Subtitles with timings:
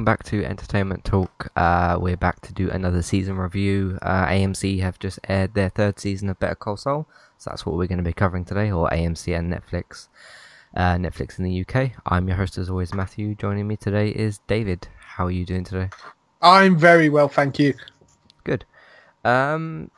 [0.00, 1.52] welcome back to Entertainment Talk.
[1.56, 3.98] Uh, we're back to do another season review.
[4.00, 7.06] Uh, AMC have just aired their third season of Better Call Saul,
[7.36, 10.08] so that's what we're going to be covering today, or AMC and Netflix.
[10.74, 11.92] Uh, Netflix in the UK.
[12.06, 13.34] I'm your host, as always, Matthew.
[13.34, 14.88] Joining me today is David.
[15.00, 15.90] How are you doing today?
[16.40, 17.74] I'm very well, thank you.
[18.42, 18.64] Good.
[19.22, 19.90] Um,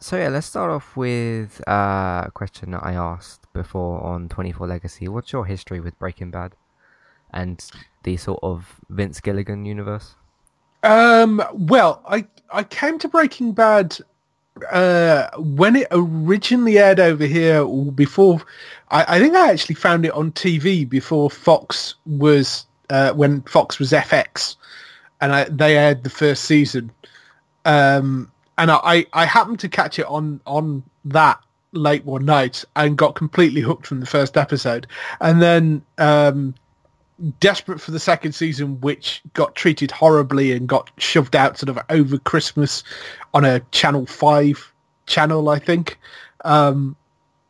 [0.00, 4.66] so yeah, let's start off with uh, a question that I asked before on 24
[4.66, 5.08] Legacy.
[5.08, 6.56] What's your history with Breaking Bad?
[7.34, 7.62] And
[8.04, 10.14] the sort of Vince Gilligan universe?
[10.82, 13.98] Um, well, I I came to Breaking Bad
[14.70, 17.66] uh, when it originally aired over here.
[17.66, 18.40] Before,
[18.90, 23.78] I, I, think I actually found it on TV before Fox was uh, when Fox
[23.78, 24.56] was FX,
[25.20, 26.90] and I, they aired the first season.
[27.64, 31.40] Um, and I, I happened to catch it on on that
[31.72, 34.86] late one night and got completely hooked from the first episode.
[35.20, 36.54] And then um,
[37.40, 41.78] desperate for the second season, which got treated horribly and got shoved out sort of
[41.90, 42.82] over Christmas
[43.32, 44.72] on a Channel Five
[45.06, 45.98] channel, I think.
[46.44, 46.96] Um,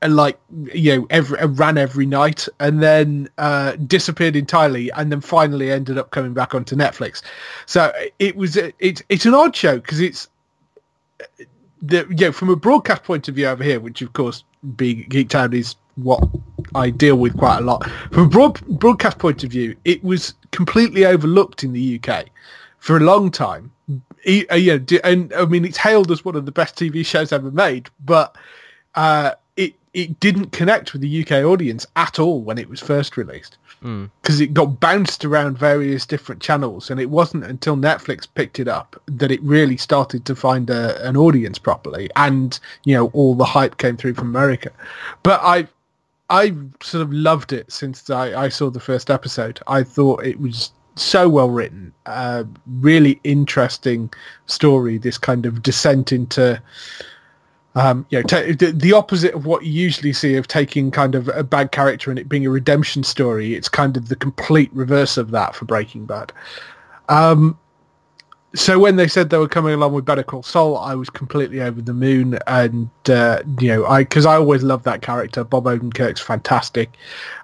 [0.03, 0.39] and like
[0.75, 5.97] you know, every ran every night, and then uh, disappeared entirely, and then finally ended
[5.97, 7.23] up coming back onto Netflix.
[7.65, 10.28] So it was it's it's an odd show because it's
[11.81, 14.45] the you know, from a broadcast point of view over here, which of course
[14.77, 16.23] being Geektown is what
[16.75, 17.89] I deal with quite a lot.
[18.11, 22.27] From a broad, broadcast point of view, it was completely overlooked in the UK
[22.78, 23.70] for a long time.
[23.91, 27.50] Uh, yeah, and I mean, it's hailed as one of the best TV shows ever
[27.50, 28.37] made, but
[28.95, 33.17] uh, it it didn't connect with the UK audience at all when it was first
[33.17, 34.41] released because mm.
[34.41, 39.00] it got bounced around various different channels, and it wasn't until Netflix picked it up
[39.06, 43.45] that it really started to find a, an audience properly, and you know all the
[43.45, 44.70] hype came through from America.
[45.22, 45.69] But I
[46.31, 49.61] I sort of loved it since I, I saw the first episode.
[49.67, 54.12] I thought it was so well written, uh, really interesting
[54.47, 54.99] story.
[54.99, 56.61] This kind of descent into,
[57.75, 61.29] um, you know, the, the, opposite of what you usually see of taking kind of
[61.29, 63.55] a bad character and it being a redemption story.
[63.55, 66.33] It's kind of the complete reverse of that for Breaking Bad.
[67.09, 67.59] Um,
[68.54, 71.60] so when they said they were coming along with Better Call Saul, I was completely
[71.60, 75.42] over the moon, and uh, you know, I because I always loved that character.
[75.42, 76.97] Bob Odenkirk's fantastic,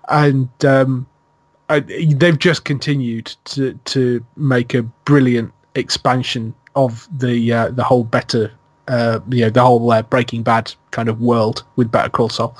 [0.08, 1.06] and um,
[1.68, 8.04] I, they've just continued to to make a brilliant expansion of the uh, the whole
[8.04, 8.52] better,
[8.86, 12.56] uh, you know, the whole uh, Breaking Bad kind of world with Better Call Saul.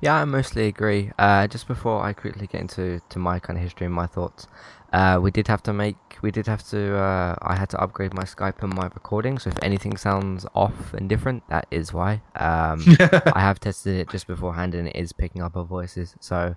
[0.00, 1.10] Yeah, I mostly agree.
[1.18, 4.46] Uh, just before I quickly get into to my kind of history and my thoughts,
[4.92, 8.12] uh, we did have to make we did have to uh, I had to upgrade
[8.12, 12.22] my Skype and my recording so if anything sounds off and different that is why.
[12.36, 12.84] Um,
[13.34, 16.16] I have tested it just beforehand and it is picking up our voices.
[16.20, 16.56] So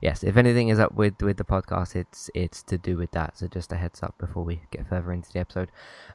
[0.00, 3.36] yes if anything is up with with the podcast it's it's to do with that.
[3.36, 5.70] So just a heads up before we get further into the episode.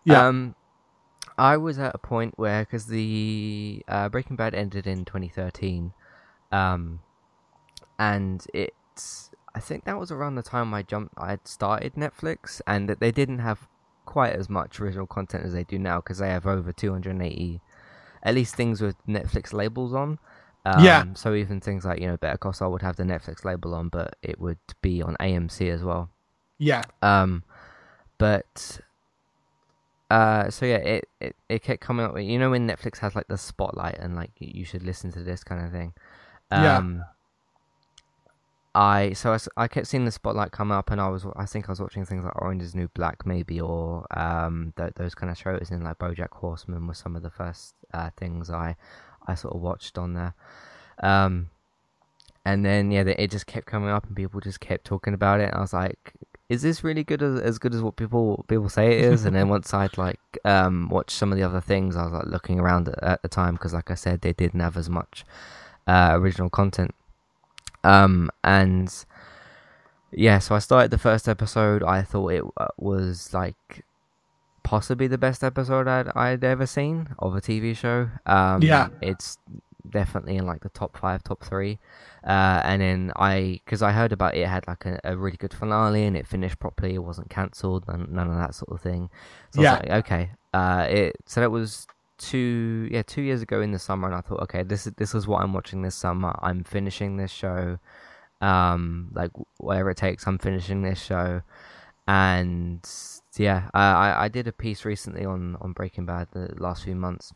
[0.06, 0.26] Yeah.
[0.26, 0.56] Um,
[1.38, 5.94] I was at a point where because the uh, Breaking Bad ended in 2013
[6.52, 7.00] um,
[7.98, 11.14] and it's I think that was around the time I jumped.
[11.18, 13.68] I had started Netflix, and that they didn't have
[14.06, 17.62] quite as much original content as they do now because they have over 280,
[18.24, 20.20] at least things with Netflix labels on.
[20.66, 21.06] Um, yeah.
[21.14, 23.90] So even things like you know Better Call Saul would have the Netflix label on,
[23.90, 26.10] but it would be on AMC as well.
[26.58, 26.84] Yeah.
[27.02, 27.44] Um,
[28.18, 28.80] but
[30.12, 32.20] uh, so yeah, it, it it kept coming up.
[32.20, 35.44] You know when Netflix has like the spotlight and like you should listen to this
[35.44, 35.94] kind of thing.
[36.52, 36.64] Um,
[36.98, 37.04] yeah
[38.80, 41.68] I so I, I kept seeing the spotlight come up, and I was I think
[41.68, 45.30] I was watching things like Orange Is New Black maybe, or um th- those kind
[45.30, 48.78] of shows, and like BoJack Horseman was some of the first uh, things I
[49.28, 50.34] I sort of watched on there.
[51.04, 51.50] Um,
[52.46, 55.54] and then yeah, it just kept coming up, and people just kept talking about it.
[55.54, 56.14] I was like,
[56.48, 59.26] is this really good as, as good as what people people say it is?
[59.26, 62.28] and then once I'd like um watched some of the other things, I was like
[62.28, 65.26] looking around at, at the time because, like I said, they didn't have as much
[65.86, 66.96] uh, original content.
[67.84, 68.94] Um, and
[70.12, 71.84] yeah, so I started the first episode.
[71.84, 73.86] I thought it uh, was like
[74.64, 78.10] possibly the best episode I'd, I'd ever seen of a TV show.
[78.26, 79.38] Um, yeah, it's
[79.90, 81.80] definitely in like the top five, top three.
[82.24, 85.38] Uh, and then I, because I heard about it, it had like a, a, really
[85.38, 86.96] good finale and it finished properly.
[86.96, 89.10] It wasn't cancelled, none, none of that sort of thing.
[89.54, 89.74] So yeah.
[89.74, 90.32] Like, okay.
[90.54, 91.88] Uh, it so that was
[92.20, 95.16] two yeah two years ago in the summer and i thought okay this is this
[95.16, 96.38] is what i'm watching this summer.
[96.42, 97.80] I'm finishing this show.
[98.42, 101.42] Um like whatever it takes i'm finishing this show.
[102.08, 102.88] And
[103.38, 107.34] yeah i i did a piece recently on on breaking bad the last few months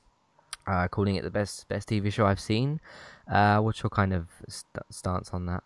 [0.68, 2.80] uh calling it the best best tv show i've seen.
[3.32, 5.64] Uh what's your kind of st- stance on that?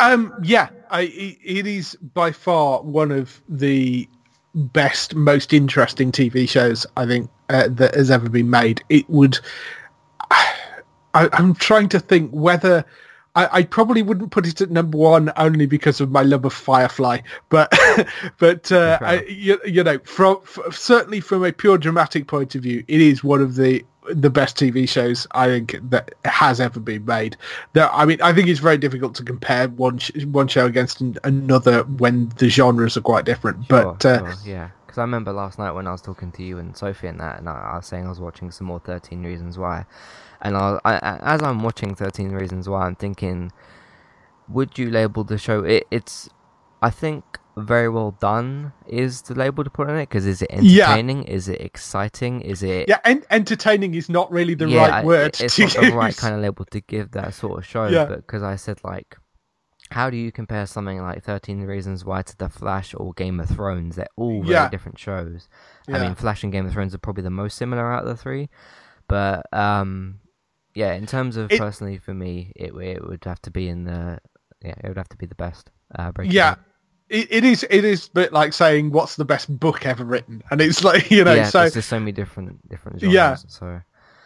[0.00, 4.08] Um, yeah, I, it, it is by far one of the
[4.58, 8.82] best, most interesting TV shows I think uh, that has ever been made.
[8.88, 9.38] It would.
[10.30, 12.84] I, I'm trying to think whether
[13.34, 16.52] I, I, probably wouldn't put it at number one only because of my love of
[16.52, 17.72] Firefly, but
[18.38, 22.62] but uh, I, you, you, know, from, from, certainly from a pure dramatic point of
[22.62, 26.80] view, it is one of the the best TV shows I think that has ever
[26.80, 27.36] been made.
[27.72, 31.00] That I mean, I think it's very difficult to compare one sh- one show against
[31.24, 33.66] another when the genres are quite different.
[33.66, 36.42] Sure, but uh, sure, yeah, because I remember last night when I was talking to
[36.42, 38.80] you and Sophie and that, and I, I was saying I was watching some more
[38.80, 39.84] Thirteen Reasons Why
[40.40, 43.52] and I, I, as I'm watching Thirteen Reasons Why, I'm thinking,
[44.48, 45.64] would you label the show?
[45.64, 46.28] It, it's,
[46.80, 48.72] I think, very well done.
[48.86, 50.08] Is the label to put on it?
[50.08, 51.24] Because is it entertaining?
[51.26, 51.34] Yeah.
[51.34, 52.40] Is it exciting?
[52.40, 52.88] Is it?
[52.88, 55.40] Yeah, en- entertaining is not really the yeah, right word.
[55.40, 55.90] It's not use.
[55.90, 57.86] the right kind of label to give that sort of show.
[57.86, 58.06] Yeah.
[58.06, 59.16] But because I said like.
[59.90, 63.48] How do you compare something like 13 Reasons Why to The Flash or Game of
[63.48, 63.96] Thrones?
[63.96, 65.48] They're all very different shows.
[65.88, 68.14] I mean, Flash and Game of Thrones are probably the most similar out of the
[68.14, 68.50] three.
[69.08, 70.20] But um,
[70.74, 73.84] yeah, in terms of it, personally for me, it it would have to be in
[73.84, 74.18] the
[74.62, 75.70] yeah, it would have to be the best.
[75.94, 76.56] Uh, yeah,
[77.08, 80.42] it, it is it is a bit like saying what's the best book ever written,
[80.50, 83.14] and it's like you know, yeah, so there's so many different different genres.
[83.14, 83.80] Yeah, so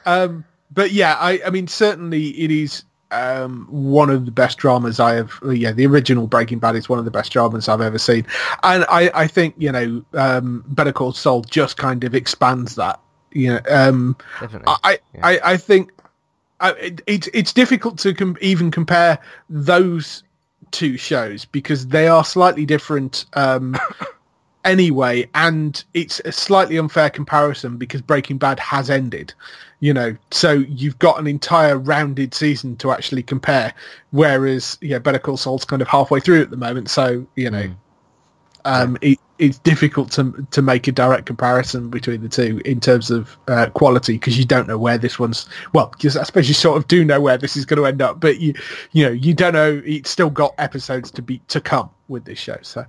[0.06, 4.98] um, but yeah, I I mean certainly it is um, one of the best dramas
[4.98, 5.38] I have.
[5.44, 8.26] Yeah, the original Breaking Bad is one of the best dramas I've ever seen,
[8.62, 12.98] and I, I think you know um, Better Call Saul just kind of expands that.
[13.32, 14.74] You know, um, Definitely.
[14.82, 15.26] I, yeah.
[15.26, 15.92] I I think
[16.62, 19.18] it, it's it's difficult to com- even compare
[19.48, 20.22] those
[20.72, 23.76] two shows because they are slightly different um,
[24.64, 29.34] anyway, and it's a slightly unfair comparison because Breaking Bad has ended,
[29.80, 33.74] you know, so you've got an entire rounded season to actually compare,
[34.10, 37.64] whereas yeah, Better Call Saul's kind of halfway through at the moment, so you know.
[37.64, 37.76] Mm.
[38.64, 43.10] Um, it, it's difficult to to make a direct comparison between the two in terms
[43.10, 45.46] of uh, quality because you don't know where this one's.
[45.74, 48.00] Well, because I suppose you sort of do know where this is going to end
[48.00, 48.54] up, but you
[48.92, 49.82] you know you don't know.
[49.84, 52.58] It's still got episodes to be to come with this show.
[52.62, 52.86] So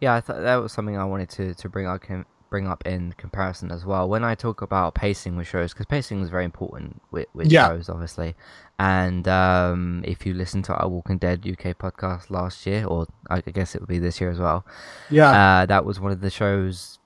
[0.00, 2.02] yeah, I thought that was something I wanted to to bring up
[2.50, 4.06] bring up in comparison as well.
[4.10, 7.68] When I talk about pacing with shows, because pacing is very important with, with yeah.
[7.68, 8.36] shows, obviously.
[8.82, 13.40] And um, if you listen to our Walking Dead UK podcast last year, or I
[13.40, 14.66] guess it would be this year as well,
[15.08, 16.98] yeah, uh, that was one of the shows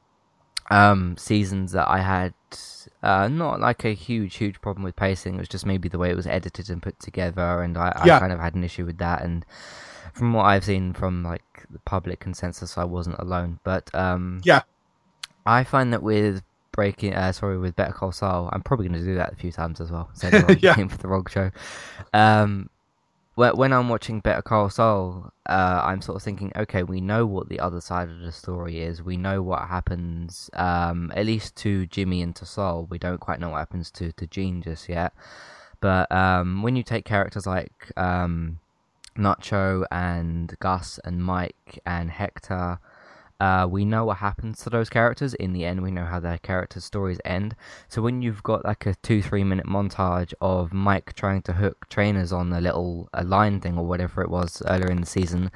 [0.71, 2.33] um, seasons that I had
[3.03, 5.35] uh, not like a huge, huge problem with pacing.
[5.35, 8.17] It was just maybe the way it was edited and put together, and I, yeah.
[8.17, 9.21] I kind of had an issue with that.
[9.23, 9.45] And
[10.15, 13.59] from what I've seen from like the public consensus, I wasn't alone.
[13.65, 14.63] But um, yeah,
[15.45, 16.43] I find that with
[16.77, 19.51] breaking, uh, sorry, with Better Call Saul, I'm probably going to do that a few
[19.51, 20.11] times as well.
[20.13, 20.75] Say the yeah.
[20.75, 21.51] name for the wrong show.
[22.13, 22.71] Um,
[23.35, 27.49] when I'm watching Better Call Saul, uh, I'm sort of thinking, okay, we know what
[27.49, 29.03] the other side of the story is.
[29.03, 32.87] We know what happens, um, at least to Jimmy and to Saul.
[32.89, 35.13] We don't quite know what happens to, to Gene just yet.
[35.81, 38.59] But um, when you take characters like um,
[39.17, 42.79] Nacho and Gus and Mike and Hector
[43.39, 45.83] uh, we know what happens to those characters in the end.
[45.83, 47.55] We know how their character stories end.
[47.89, 51.89] So when you've got like a two three minute montage of Mike trying to hook
[51.89, 55.51] trainers on a little a line thing or whatever it was earlier in the season,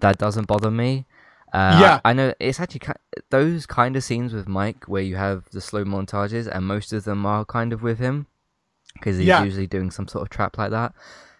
[0.00, 1.06] that doesn't bother me.
[1.52, 2.80] Uh, yeah, I, I, know it's actually
[3.28, 7.04] those kind of scenes with Mike where you have the slow montages, and most of
[7.04, 8.26] them are kind of with him
[8.94, 9.42] because he's yeah.
[9.42, 10.94] usually doing some sort of trap like that.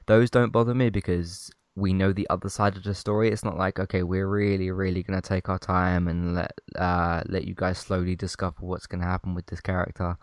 [0.07, 3.31] Those don't bother me because we know the other side of the story.
[3.31, 7.45] It's not like okay, we're really, really gonna take our time and let uh, let
[7.45, 10.17] you guys slowly discover what's gonna happen with this character.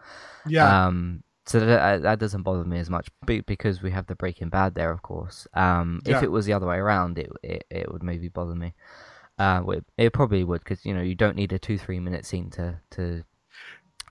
[0.48, 0.88] Yeah.
[0.88, 1.24] Um.
[1.46, 4.92] So that that doesn't bother me as much because we have the Breaking Bad there,
[4.92, 5.48] of course.
[5.54, 6.02] Um.
[6.06, 6.18] Yeah.
[6.18, 8.74] If it was the other way around, it it, it would maybe bother me.
[9.40, 12.26] Uh, it, it probably would because you know you don't need a two three minute
[12.26, 13.24] scene to to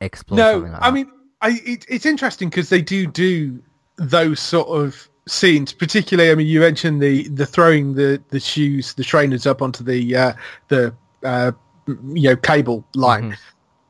[0.00, 0.38] explore.
[0.38, 3.62] No, like I mean, I it, it's interesting because they do do
[3.98, 6.30] those sort of scenes, particularly.
[6.30, 10.16] I mean, you mentioned the the throwing the the shoes, the trainers up onto the
[10.16, 10.32] uh,
[10.68, 10.94] the
[11.24, 11.52] uh,
[11.86, 13.36] you know cable line.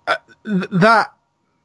[0.07, 0.63] Mm-hmm.
[0.63, 1.13] Uh, that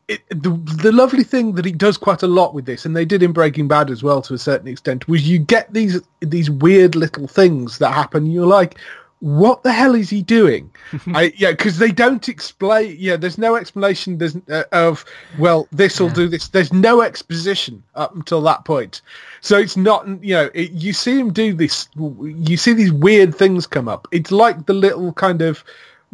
[0.07, 0.49] it, the
[0.81, 3.31] the lovely thing that he does quite a lot with this, and they did in
[3.31, 7.27] Breaking Bad as well to a certain extent, was you get these these weird little
[7.27, 8.31] things that happen.
[8.31, 8.77] You're like,
[9.23, 10.69] what the hell is he doing?
[11.07, 12.97] I, yeah, because they don't explain.
[12.99, 14.17] Yeah, there's no explanation.
[14.17, 15.05] There's uh, of
[15.39, 16.13] well, this will yeah.
[16.15, 16.49] do this.
[16.49, 19.01] There's no exposition up until that point.
[19.39, 20.05] So it's not.
[20.21, 21.87] You know, it, you see him do this.
[21.95, 24.09] You see these weird things come up.
[24.11, 25.63] It's like the little kind of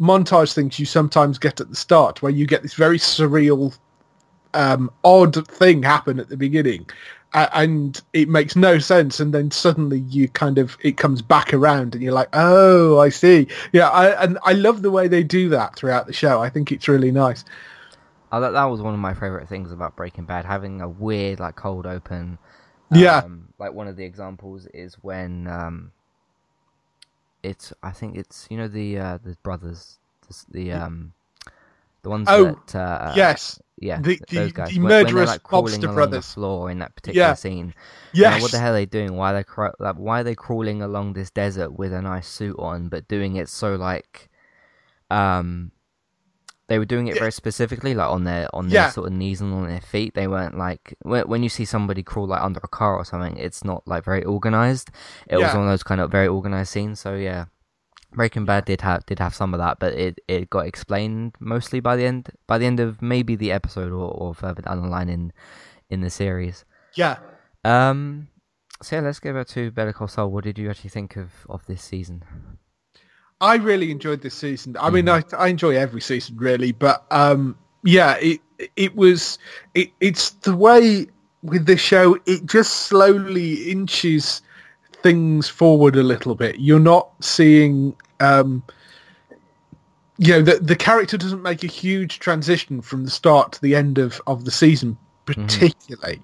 [0.00, 3.76] montage things you sometimes get at the start, where you get this very surreal,
[4.54, 6.88] um, odd thing happen at the beginning,
[7.32, 11.94] and it makes no sense and then suddenly you kind of it comes back around
[11.94, 15.48] and you're like oh i see yeah I, and i love the way they do
[15.50, 17.44] that throughout the show i think it's really nice
[18.32, 21.40] Oh, that, that was one of my favorite things about Breaking Bad, having a weird
[21.40, 22.38] like cold open.
[22.92, 23.18] Yeah.
[23.18, 25.92] Um, like one of the examples is when um,
[27.42, 31.12] it's I think it's you know the uh, the brothers, the, the um,
[32.02, 35.26] the ones Oh, that uh, yes yeah, the- th- those guys the when- when they're,
[35.26, 36.26] like, crawling along brothers.
[36.26, 37.34] the floor in that particular Yeah.
[37.34, 37.74] scene.
[38.14, 39.16] Know, what the hell are they doing?
[39.16, 42.28] Why are they cra- like, why are they crawling along this desert with a nice
[42.28, 44.28] suit on, but doing it so like,
[45.10, 45.72] um,
[46.68, 48.90] they were doing it very specifically, like on their on their Yeah.
[48.90, 50.14] sort of knees and on their feet.
[50.14, 53.36] They weren't like when, when you see somebody crawl like under a car or something,
[53.36, 54.90] it's not like very organized.
[55.26, 57.00] It was one of those kind of very organized scenes.
[57.00, 57.46] So yeah,
[58.12, 61.80] Breaking Bad did have did have some of that, but it, it got explained mostly
[61.80, 64.88] by the end by the end of maybe the episode or, or further down the
[64.88, 65.32] line in
[65.88, 66.64] in the series.
[66.94, 67.18] yeah
[67.64, 68.28] Um,
[68.82, 70.30] so yeah, let's go back to Better Call Saul.
[70.30, 72.24] What did you actually think of, of this season?
[73.40, 74.76] I really enjoyed this season.
[74.78, 78.40] I mean, I, I enjoy every season really, but um, yeah, it
[78.76, 79.38] it was
[79.74, 81.06] it, it's the way
[81.42, 82.18] with this show.
[82.26, 84.42] It just slowly inches
[85.02, 86.58] things forward a little bit.
[86.58, 88.62] You're not seeing, um,
[90.18, 93.74] you know, the the character doesn't make a huge transition from the start to the
[93.74, 96.20] end of of the season, particularly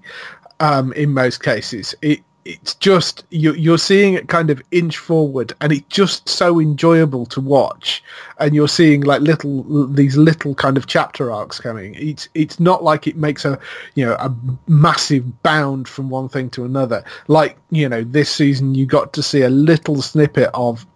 [0.60, 1.94] um, in most cases.
[2.02, 6.60] It it's just you're, you're seeing it kind of inch forward and it's just so
[6.60, 8.02] enjoyable to watch
[8.38, 12.84] and you're seeing like little these little kind of chapter arcs coming it's it's not
[12.84, 13.58] like it makes a
[13.94, 14.32] you know a
[14.68, 19.22] massive bound from one thing to another like you know this season you got to
[19.22, 20.86] see a little snippet of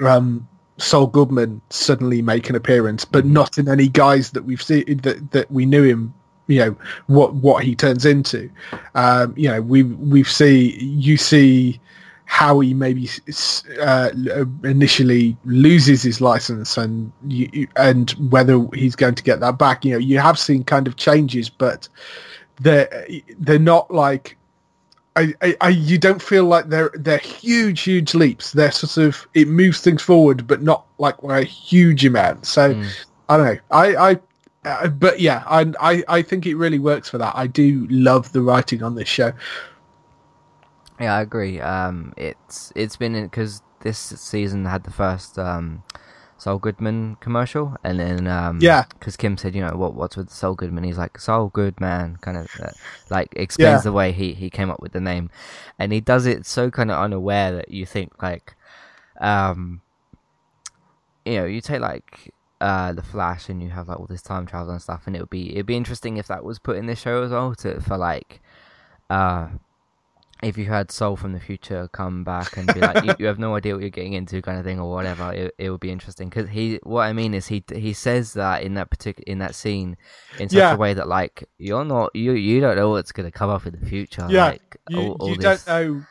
[0.00, 4.98] um Saul Goodman suddenly make an appearance, but not in any guise that we've seen
[5.02, 6.14] that, that we knew him.
[6.46, 8.50] You know what what he turns into.
[8.94, 11.80] Um, you know we we see you see
[12.26, 13.08] how he maybe
[13.80, 14.10] uh,
[14.62, 19.84] initially loses his license and you, and whether he's going to get that back.
[19.84, 21.88] You know you have seen kind of changes, but
[22.60, 23.06] they're
[23.38, 24.36] they're not like
[25.16, 28.52] I, I, I, you don't feel like they're they're huge, huge leaps.
[28.52, 32.46] They're sort of it moves things forward, but not like a huge amount.
[32.46, 33.04] So Mm.
[33.28, 33.60] I don't know.
[33.70, 34.20] I, I
[34.64, 37.34] uh, but yeah, I, I I think it really works for that.
[37.36, 39.32] I do love the writing on this show.
[41.00, 41.60] Yeah, I agree.
[41.60, 45.82] Um, it's it's been because this season had the first um,
[46.38, 48.84] Saul Goodman commercial, and then um, Yeah.
[48.98, 50.84] because Kim said, you know, what what's with Saul Goodman?
[50.84, 52.70] He's like Saul Goodman, kind of uh,
[53.10, 53.90] like explains Yeah.
[53.90, 55.30] the way he he came up with the name,
[55.78, 58.54] and he does it so kind of unaware that you think like,
[59.20, 59.80] um,
[61.24, 64.46] you know, you take like uh the Flash and you have like all this time
[64.46, 66.86] travel and stuff, and it would be it'd be interesting if that was put in
[66.86, 68.40] this show as well to for like,
[69.10, 69.48] uh
[70.42, 73.38] if you had Saul from the future come back and be like, you, you have
[73.38, 75.90] no idea what you're getting into, kind of thing, or whatever, it, it would be
[75.90, 76.28] interesting.
[76.28, 79.54] Because he, what I mean is, he he says that in that particular in that
[79.54, 79.96] scene
[80.38, 80.74] in such Yeah.
[80.74, 83.78] a way that like you're not you you don't know what's gonna come up in
[83.80, 84.26] the future.
[84.28, 86.02] Yeah, like, You, all, all you this, don't know.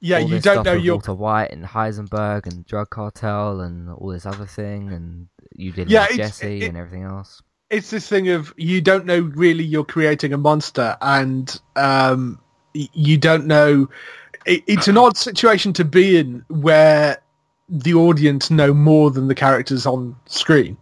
[0.00, 4.24] Yeah, you don't know your Walter White and Heisenberg and drug cartel and all this
[4.26, 7.42] other thing, and you did Yeah, with Jesse it- and everything else.
[7.68, 12.40] it's this thing of you don't know really you're creating a monster and um
[12.74, 13.88] you don't know
[14.46, 17.22] it, it's an odd situation to be in where
[17.68, 20.76] the audience know more than the characters on screen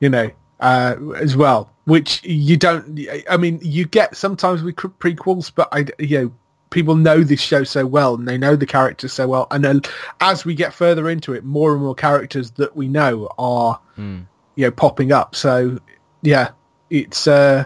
[0.00, 0.30] you know
[0.60, 5.86] uh as well which you don't i mean you get sometimes with prequels but i
[5.98, 6.32] you know
[6.70, 9.80] people know this show so well and they know the characters so well and then
[10.20, 14.26] as we get further into it more and more characters that we know are Mm.
[14.56, 15.78] you know popping up so
[16.22, 16.50] yeah
[16.90, 17.64] it's uh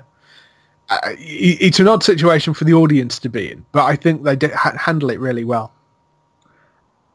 [1.18, 4.52] it's an odd situation for the audience to be in but i think they did
[4.52, 5.72] ha- handle it really well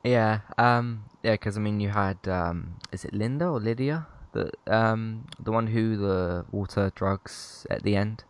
[0.04, 4.52] Yeah, um, yeah, because I mean, you had um, is it Linda or Lydia, the
[4.68, 8.24] um, the one who the water drugs at the end.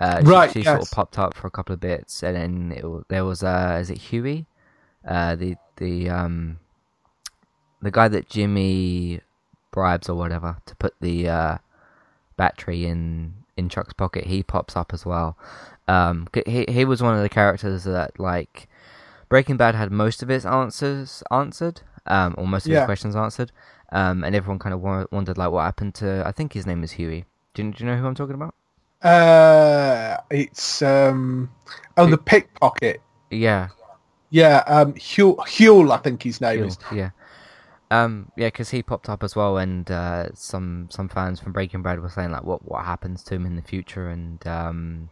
[0.00, 0.88] Uh, Right, She, sort yes.
[0.90, 3.90] of popped up for a couple of bits, and then it, there was uh, is
[3.90, 4.46] it Huey,
[5.06, 6.58] uh, the the um,
[7.82, 9.20] the guy that Jimmy
[9.70, 11.58] bribes or whatever to put the uh,
[12.36, 14.24] battery in in Chuck's pocket.
[14.26, 15.36] He pops up as well.
[15.86, 18.68] Um, he he was one of the characters that like
[19.28, 22.78] Breaking Bad had most of its answers answered, um, or most of Yeah.
[22.80, 23.52] its questions answered,
[23.92, 24.80] um, and everyone kind of
[25.12, 26.22] wondered like what happened to.
[26.26, 27.26] I think his name is Huey.
[27.54, 28.54] Do you, do you know who I'm talking about?
[29.02, 31.50] Uh it's um
[31.96, 33.68] oh the pickpocket Yeah,
[34.30, 37.10] yeah um Huell, Huell i think his name Huell, is yeah.
[37.92, 41.82] Um, yeah, because he popped up as well, and uh, some some fans from Breaking
[41.82, 45.10] Bad were saying like, what what happens to him in the future, and um,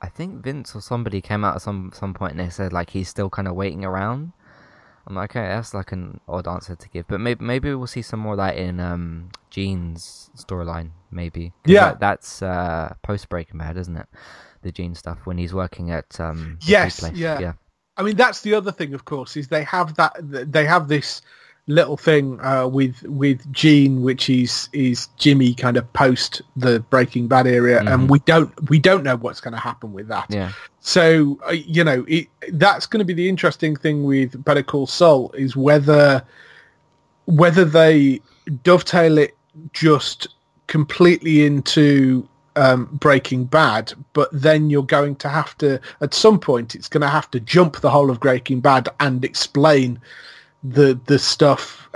[0.00, 2.90] I think Vince or somebody came out at some some point and they said like
[2.90, 4.32] he's still kind of waiting around.
[5.08, 8.02] I'm like, okay, that's like an odd answer to give, but maybe maybe we'll see
[8.02, 11.52] some more of that in um Gene's storyline, maybe.
[11.64, 11.86] Yeah.
[11.92, 14.06] that- that's uh post Breaking Bad, isn't it?
[14.62, 17.14] The Gene stuff when he's working at um Yes, place.
[17.16, 17.40] yeah.
[17.40, 17.52] yeah,
[17.96, 21.22] I mean, that's the other thing, of course, is they have that they have this
[21.68, 27.28] little thing uh, with with Gene, which is is Jimmy kind of post the Breaking
[27.28, 30.26] Bad area, and we don't we don't know what's going to happen with that.
[30.30, 34.62] yeah, So uh, you know, it, that's going to be the interesting thing with Better
[34.62, 36.24] Call Saul is whether
[37.26, 38.20] whether they
[38.64, 39.36] dovetail it
[39.72, 40.28] just
[40.66, 46.74] completely into um, Breaking Bad, but then you're going to have to at some point
[46.74, 50.00] it's going to have to jump the whole of Breaking Bad and explain
[50.62, 51.88] the the stuff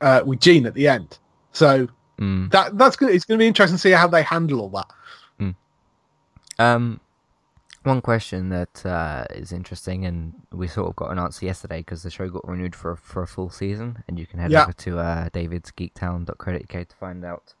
[0.00, 1.18] uh, with Gene at the end.
[1.52, 2.50] So mm.
[2.50, 3.10] that that's good.
[3.10, 4.86] It's going to be interesting to see how they handle all that.
[6.58, 7.00] Um,
[7.82, 12.02] one question that uh, is interesting, and we sort of got an answer yesterday because
[12.02, 14.62] the show got renewed for a, for a full season, and you can head Yeah.
[14.62, 17.54] over to uh, David's davidsgeektown.co.uk to find out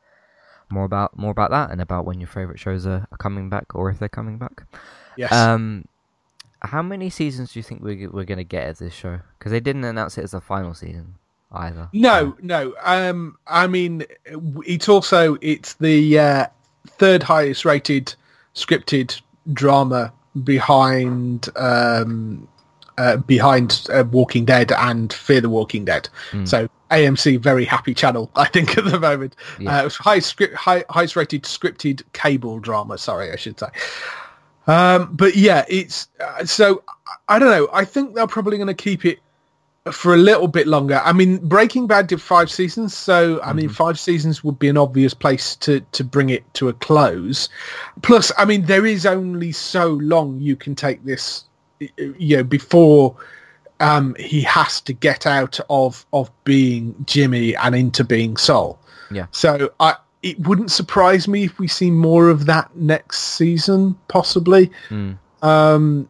[0.70, 3.74] more about more about that and about when your favorite shows are, are coming back
[3.74, 4.64] or if they're coming back.
[5.16, 5.30] Yes.
[5.32, 5.84] Um,
[6.64, 9.20] how many seasons do you think we're we're going to get of this show?
[9.38, 11.14] Because they didn't announce it as a final season
[11.52, 11.88] either.
[11.92, 12.74] No, no.
[12.82, 14.04] Um, I mean,
[14.66, 16.46] it's also it's the uh,
[16.86, 18.14] third highest rated
[18.54, 19.20] scripted
[19.52, 22.48] drama behind um,
[22.98, 26.08] uh, behind uh, Walking Dead and Fear the Walking Dead.
[26.44, 29.36] So AMC very happy channel, I think, at the moment.
[29.58, 29.84] Yeah.
[29.84, 32.98] Uh, high script, high, highest rated scripted cable drama.
[32.98, 33.68] Sorry, I should say.
[34.66, 36.82] Um, but yeah, it's uh, so
[37.28, 37.68] I don't know.
[37.72, 39.18] I think they're probably going to keep it
[39.92, 41.00] for a little bit longer.
[41.04, 44.78] I mean, Breaking Bad did five seasons, so I mean, five seasons would be an
[44.78, 47.48] obvious place to to bring it to a close.
[48.02, 51.44] Plus, I mean, there is only so long you can take this,
[51.96, 53.16] you know, before
[53.80, 58.78] um, he has to get out of of being Jimmy and into being Saul.
[59.10, 59.26] Yeah.
[59.32, 59.96] So I.
[60.24, 65.18] It wouldn't surprise me if we see more of that next season, possibly Mm.
[65.42, 66.08] um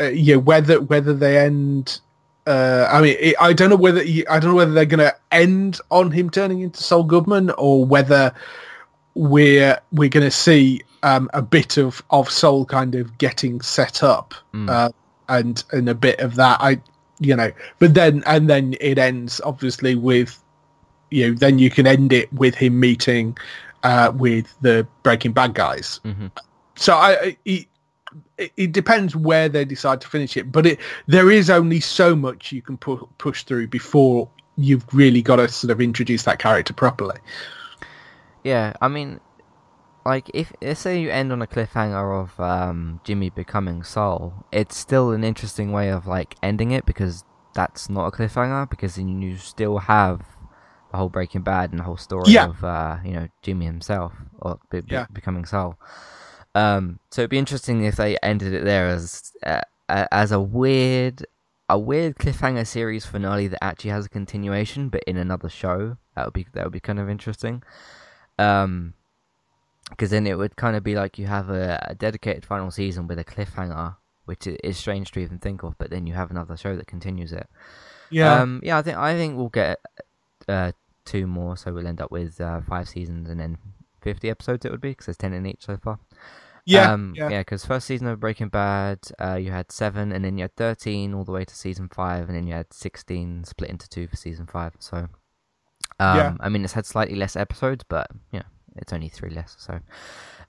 [0.00, 2.00] uh, yeah whether whether they end
[2.46, 5.06] uh i mean it, i don't know whether he, i don't know whether they're going
[5.10, 8.32] to end on him turning into Saul Goodman or whether
[9.14, 14.02] we're we're going to see um a bit of of Saul kind of getting set
[14.02, 14.68] up Mm.
[14.70, 14.90] uh
[15.28, 16.80] and and a bit of that i
[17.20, 20.42] you know but then and then it ends obviously with
[21.10, 23.36] you know then you can end it with him meeting
[23.82, 26.30] uh with the breaking bad guys Mhm.
[26.76, 27.66] so I, it-
[28.56, 32.52] it depends where they decide to finish it, but it there is only so much
[32.52, 36.72] you can pu- push through before you've really got to sort of introduce that character
[36.72, 37.18] properly.
[38.44, 39.20] Yeah, I mean,
[40.06, 44.76] like if let's say you end on a cliffhanger of um, Jimmy becoming Saul, it's
[44.76, 49.20] still an interesting way of like ending it because that's not a cliffhanger because then
[49.20, 50.22] you still have
[50.90, 52.46] the whole Breaking Bad and the whole story Yeah.
[52.48, 55.06] of uh, you know Jimmy himself or be- be- Yeah.
[55.12, 55.78] becoming Saul.
[56.54, 60.40] Um, so it'd be interesting if they ended it there as uh, a- as a
[60.40, 61.26] weird
[61.70, 65.98] a weird cliffhanger series finale that actually has a continuation, but in another show.
[66.16, 67.62] That would be that would be kind of interesting.
[68.38, 68.94] Um,
[69.90, 73.06] because then it would kind of be like you have a, a dedicated final season
[73.06, 73.96] with a cliffhanger,
[74.26, 75.76] which is strange to even think of.
[75.78, 77.48] But then you have another show that continues it.
[78.10, 79.78] Yeah, Um, yeah, I think I think we'll get
[80.48, 80.72] uh
[81.04, 83.58] two more, so we'll end up with uh, five seasons and then
[84.00, 84.64] fifty episodes.
[84.64, 85.98] It would be because there's ten in each so far.
[86.66, 87.40] yeah, um, yeah, yeah.
[87.40, 91.14] Because first season of Breaking Bad, uh, you had seven, and then you had thirteen
[91.14, 94.16] all the way to season five, and then you had sixteen split into two for
[94.16, 94.74] season five.
[94.80, 94.96] So,
[95.98, 96.34] um, Yeah.
[96.40, 99.56] I mean, it's had slightly less episodes, but you know, it's only three less.
[99.58, 99.80] So,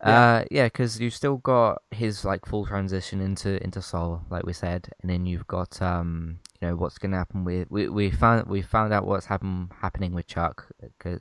[0.05, 0.39] Yeah.
[0.41, 4.53] uh, yeah, because you've still got his like full transition into into Saul, like we
[4.53, 8.47] said, and then you've got um, you know, what's gonna happen with we we found
[8.47, 10.67] we found out what's happen happening with Chuck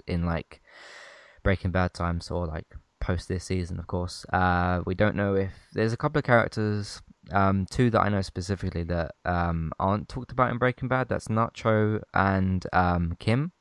[0.06, 0.60] in like
[1.42, 2.66] Breaking Bad times or like
[3.00, 4.26] post this season, of course.
[4.32, 8.22] Uh, we don't know if there's a couple of characters, um, two that I know
[8.22, 11.08] specifically that um aren't talked about in Breaking Bad.
[11.08, 13.52] That's Nacho and um Kim.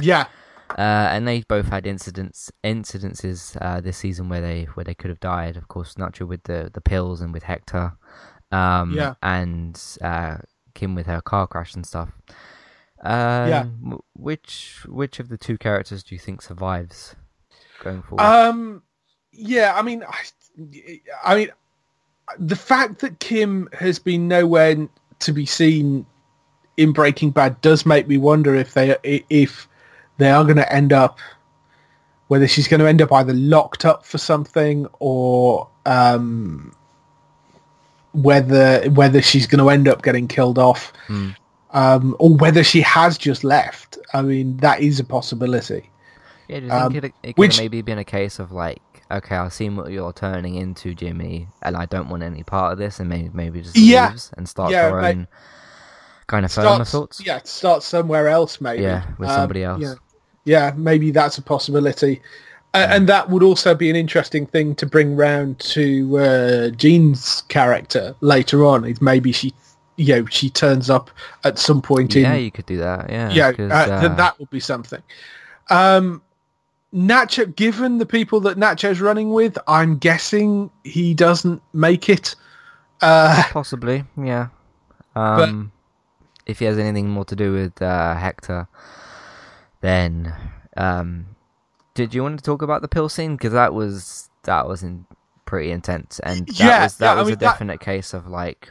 [0.00, 0.26] yeah,
[0.70, 5.10] Uh, and they both had incidents incidences uh, this season where they where they could
[5.10, 5.56] have died.
[5.56, 7.92] Of course, Nacho with the, the pills and with Hector,
[8.50, 9.14] um, Yeah.
[9.22, 10.38] and uh,
[10.76, 12.10] Kim with her car crash and stuff.
[13.02, 13.66] Um, Yeah.
[14.14, 17.16] Which which of the two characters do you think survives
[17.82, 18.22] going forward?
[18.22, 18.82] Um,
[19.32, 20.24] yeah, I mean, I,
[21.24, 21.50] I mean,
[22.38, 24.88] the fact that Kim has been nowhere
[25.20, 26.06] to be seen
[26.76, 28.96] in Breaking Bad does make me wonder if they
[29.30, 29.68] if
[30.18, 31.18] they are going to end up
[32.28, 36.74] whether she's going to end up either locked up for something or um
[38.16, 41.30] whether whether she's going to end up getting killed off, Hmm.
[41.72, 43.98] um, or whether she has just left.
[44.14, 45.90] I mean, that is a possibility.
[46.48, 48.52] Yeah, do you Um, think it, it could which- have maybe been a case of
[48.52, 52.72] like, okay, I've seen what you're turning into, Jimmy, and I don't want any part
[52.72, 54.10] of this, and maybe maybe just Yeah.
[54.10, 55.28] leaves and starts Yeah, her like, own
[56.28, 57.24] kind of firm of sorts.
[57.24, 58.82] yeah, start somewhere else maybe.
[58.82, 59.80] Yeah, with Um, somebody else.
[59.82, 59.94] Yeah,
[60.44, 62.22] yeah, maybe that's a possibility.
[62.74, 68.14] And that would also be an interesting thing to bring round to uh, Gene's character
[68.20, 68.84] later on.
[68.84, 69.54] Is maybe she,
[69.96, 71.10] you know, she turns up
[71.44, 73.08] at some point Yeah, in Yeah, you could do that.
[73.08, 75.02] Yeah, yeah, uh, th- uh, that would be something.
[75.70, 76.20] Um,
[76.94, 82.34] Nacho, given the people that Nacho's running with, I'm guessing he doesn't make it.
[83.00, 84.48] Uh, possibly, yeah.
[85.14, 85.72] Um,
[86.46, 88.68] if he has anything more to do with uh, Hector,
[89.80, 90.34] then
[90.76, 91.26] um,
[91.96, 93.34] did you want to talk about the pill scene?
[93.36, 95.06] Because that was that was in,
[95.46, 98.14] pretty intense, and that Yeah, was that yeah, I was a mean, that- definite case
[98.14, 98.70] of like.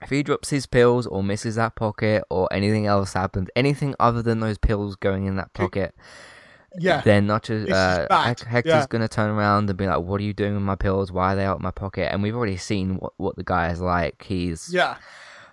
[0.00, 4.22] If he drops his pills or misses that pocket or anything else happens, anything other
[4.22, 5.92] than those pills going in that pocket,
[6.78, 8.06] yeah, then not just uh,
[8.46, 8.86] Hector's yeah.
[8.88, 11.10] gonna turn around and be like, "What are you doing with my pills?
[11.10, 13.70] Why are they out of my pocket?" And we've already seen what, what the guy
[13.72, 14.22] is like.
[14.22, 14.98] He's yeah,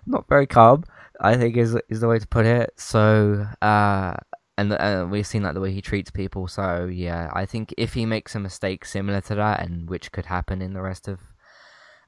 [0.06, 0.84] not very calm.
[1.20, 2.70] I think is is the way to put it.
[2.76, 4.14] So, uh,
[4.58, 6.48] and uh, we've seen like the way he treats people.
[6.48, 10.26] So yeah, I think if he makes a mistake similar to that, and which could
[10.26, 11.20] happen in the rest of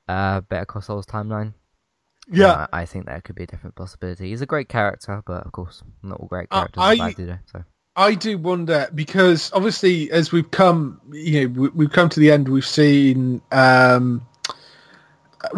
[0.08, 1.54] uh, Better Call Saul's timeline,
[2.30, 2.66] yeah.
[2.72, 4.30] I, I think that could be a different possibility.
[4.30, 7.16] He's a great character, but of course, not all great Uh, characters I- are bad,
[7.16, 7.38] do they?
[7.46, 7.64] So
[7.96, 12.30] I do wonder because obviously, as we've come, you know, we, we've come to the
[12.30, 12.48] end.
[12.48, 14.22] We've seen, um,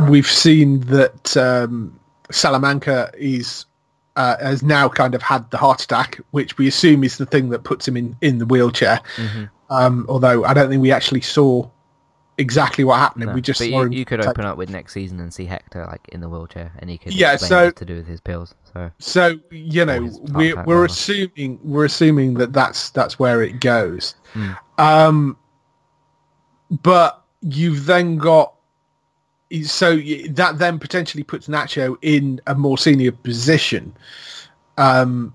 [0.09, 2.01] we've seen that um,
[2.31, 3.67] Salamanca is
[4.17, 7.49] uh, has now kind of had the heart attack, which we assume is the thing
[7.51, 9.01] that puts him in in the wheelchair.
[9.17, 9.51] Mhm.
[9.71, 11.69] Um, although I don't think we actually saw
[12.39, 13.27] exactly what happened.
[13.27, 15.85] No, We just you, you could take- open up with next season and see Hector
[15.87, 18.55] like in the wheelchair, and he could Yeah, so- what to do with his pills.
[18.73, 24.15] So So you know, we're we're assuming we're assuming that that's that's where it goes.
[24.35, 24.57] Mm.
[24.79, 25.37] Um,
[26.83, 28.55] but you've then got
[29.65, 29.97] so
[30.31, 33.95] that then potentially puts Nacho in a more senior position,
[34.79, 35.35] um,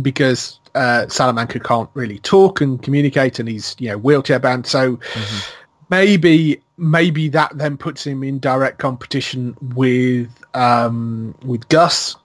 [0.00, 4.66] because uh, Salamanca can't really talk and communicate, and he's you know wheelchair bound.
[4.66, 5.52] So Mm-hmm.
[5.90, 12.16] maybe maybe that then puts him in direct competition with um, with Gus,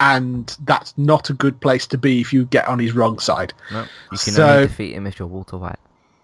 [0.00, 3.52] and that's not a good place to be if you get on his wrong side.
[3.72, 3.80] no,
[4.12, 5.78] you can So- only defeat him if you're Walter White.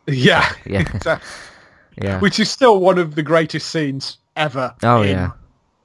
[0.07, 1.19] Yeah, Yeah.
[2.01, 2.19] Yeah.
[2.21, 4.75] which is still one of the greatest scenes ever.
[4.83, 5.31] oh in, yeah.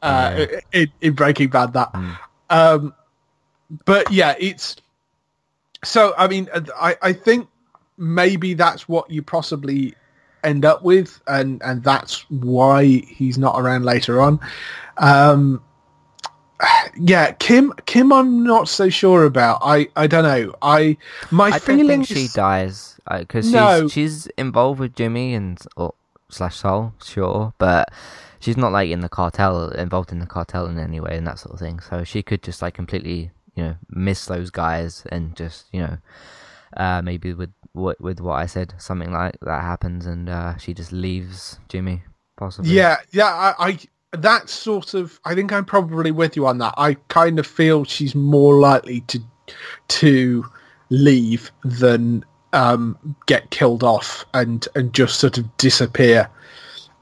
[0.01, 0.60] uh, Yeah.
[0.71, 1.73] in, in Breaking Bad.
[1.73, 2.17] That, Mm.
[2.49, 2.93] um,
[3.86, 4.75] but yeah, it's
[5.84, 6.13] so.
[6.17, 7.47] I mean, I I think
[7.97, 9.95] maybe that's what you possibly
[10.43, 14.39] end up with, and and that's why he's not around later on.
[14.97, 15.62] Um,
[16.97, 17.73] yeah, Kim.
[17.86, 19.60] Kim, I'm not so sure about.
[19.62, 20.53] I I don't know.
[20.62, 20.97] I
[21.31, 23.84] my I feeling think she dies because No.
[23.84, 25.93] she's she's involved with Jimmy and or
[26.29, 27.91] slash Saul, sure, but
[28.45, 31.39] she's not like in the cartel, involved in the cartel in any way and that
[31.39, 31.79] sort of thing.
[31.79, 35.97] So she could just like completely, you know, miss those guys and just, you know,
[36.77, 40.75] uh, maybe with what with what I said, something like that happens and uh, she
[40.75, 42.03] just leaves Jimmy,
[42.38, 42.69] possibly.
[42.69, 43.25] Yeah, yeah,
[43.58, 43.79] I, I
[44.12, 46.75] that sort of I think I'm probably with you on that.
[46.77, 49.19] I kind of feel she's more likely to
[49.88, 50.45] to
[50.91, 56.29] leave than um, get killed off and and just sort of disappear.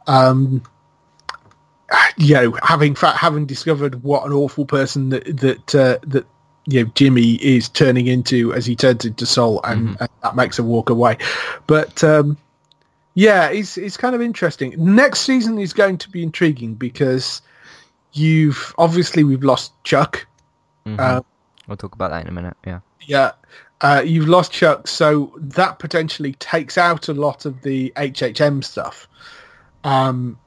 [0.07, 0.61] Um,
[2.17, 6.25] you know, having having discovered what an awful person that that uh, that
[6.65, 10.57] you know Jimmy is turning into as he turns into Saul, and, and that makes
[10.57, 11.17] her walk away.
[11.67, 12.37] But um,
[13.13, 14.73] yeah, it's it's kind of interesting.
[14.77, 17.41] Next season is going to be intriguing because
[18.13, 20.25] you've obviously we've lost Chuck.
[20.85, 20.99] Mhm.
[20.99, 21.21] Uh,
[21.67, 22.57] we'll talk about that in a minute.
[22.65, 22.79] Yeah.
[23.01, 23.31] yeah,
[23.81, 29.07] uh, you've lost Chuck, so that potentially takes out a lot of the HHM stuff.
[29.83, 30.39] Um,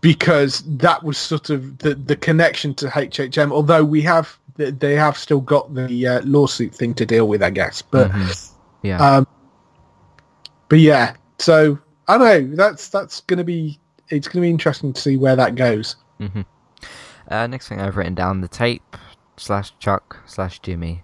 [0.00, 3.50] because that was sort of the the connection to HHM.
[3.52, 7.50] Although we have they- have still got the uh, lawsuit thing to deal with, I
[7.50, 7.80] guess.
[7.82, 8.50] But Mhm.
[8.82, 8.98] Yeah.
[9.16, 9.26] um,
[10.68, 12.56] but yeah, so I don't know.
[12.56, 15.96] That's that's gonna be it's gonna be interesting to see where that goes.
[16.18, 16.42] hmm
[17.28, 18.96] Uh, next thing I've written down the tape
[19.36, 21.02] slash Chuck slash Jimmy.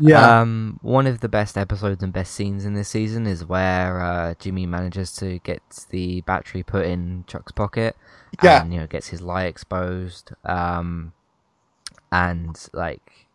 [0.00, 4.00] Yeah, Um, one of the best episodes and best scenes in this season is where
[4.00, 7.96] uh, Jimmy manages to get the battery put in Chuck's pocket.
[8.42, 8.62] Yeah.
[8.62, 10.32] And, you know, gets his lie exposed.
[10.44, 11.12] Um,
[12.12, 13.26] and like,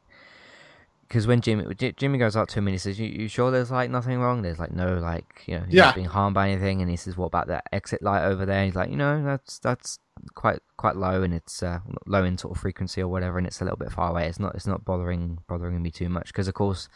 [1.07, 3.69] because when Jimmy Jimmy goes up to him and he says, "You, you sure there's
[3.69, 4.41] like nothing wrong?
[4.41, 5.85] There's like no like you know you're Yeah.
[5.85, 8.57] not being harmed by anything." And he says, "What about that exit light over there?"
[8.57, 9.99] And he's like, "You know, that's that's
[10.35, 13.61] quite quite low, and it's uh, low in sort of frequency or whatever, and it's
[13.61, 14.27] a little bit far away.
[14.27, 16.87] It's not it's not bothering bothering me too much because of course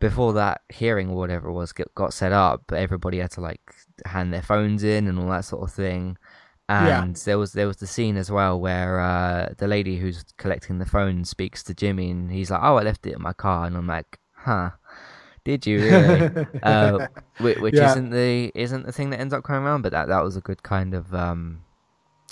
[0.00, 3.60] before that hearing or whatever it was get, got set up, everybody had to like
[4.06, 6.16] hand their phones in and all that sort of thing.
[6.68, 7.22] And yeah.
[7.24, 10.86] there was there was the scene as well where uh, the lady who's collecting the
[10.86, 13.76] phone speaks to Jimmy, and he's like, "Oh, I left it in my car," and
[13.76, 14.70] I'm like, "Huh."
[15.42, 16.46] Did you really?
[16.62, 17.08] uh,
[17.40, 17.90] which yeah.
[17.90, 20.40] isn't the isn't the thing that ends up coming around, but that that was a
[20.40, 21.62] good kind of um,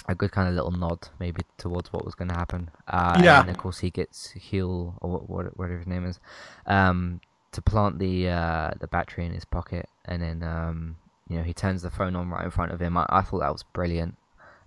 [0.09, 2.71] a good kind of little nod maybe towards what was going to happen.
[2.89, 3.41] Uh, yeah.
[3.41, 6.19] And of course he gets Huell or what, whatever his name is,
[6.67, 7.21] um,
[7.53, 10.97] to plant the uh, the battery in his pocket, and then um,
[11.29, 12.97] you know he turns the phone on right in front of him.
[12.97, 14.17] I, I thought that was brilliant.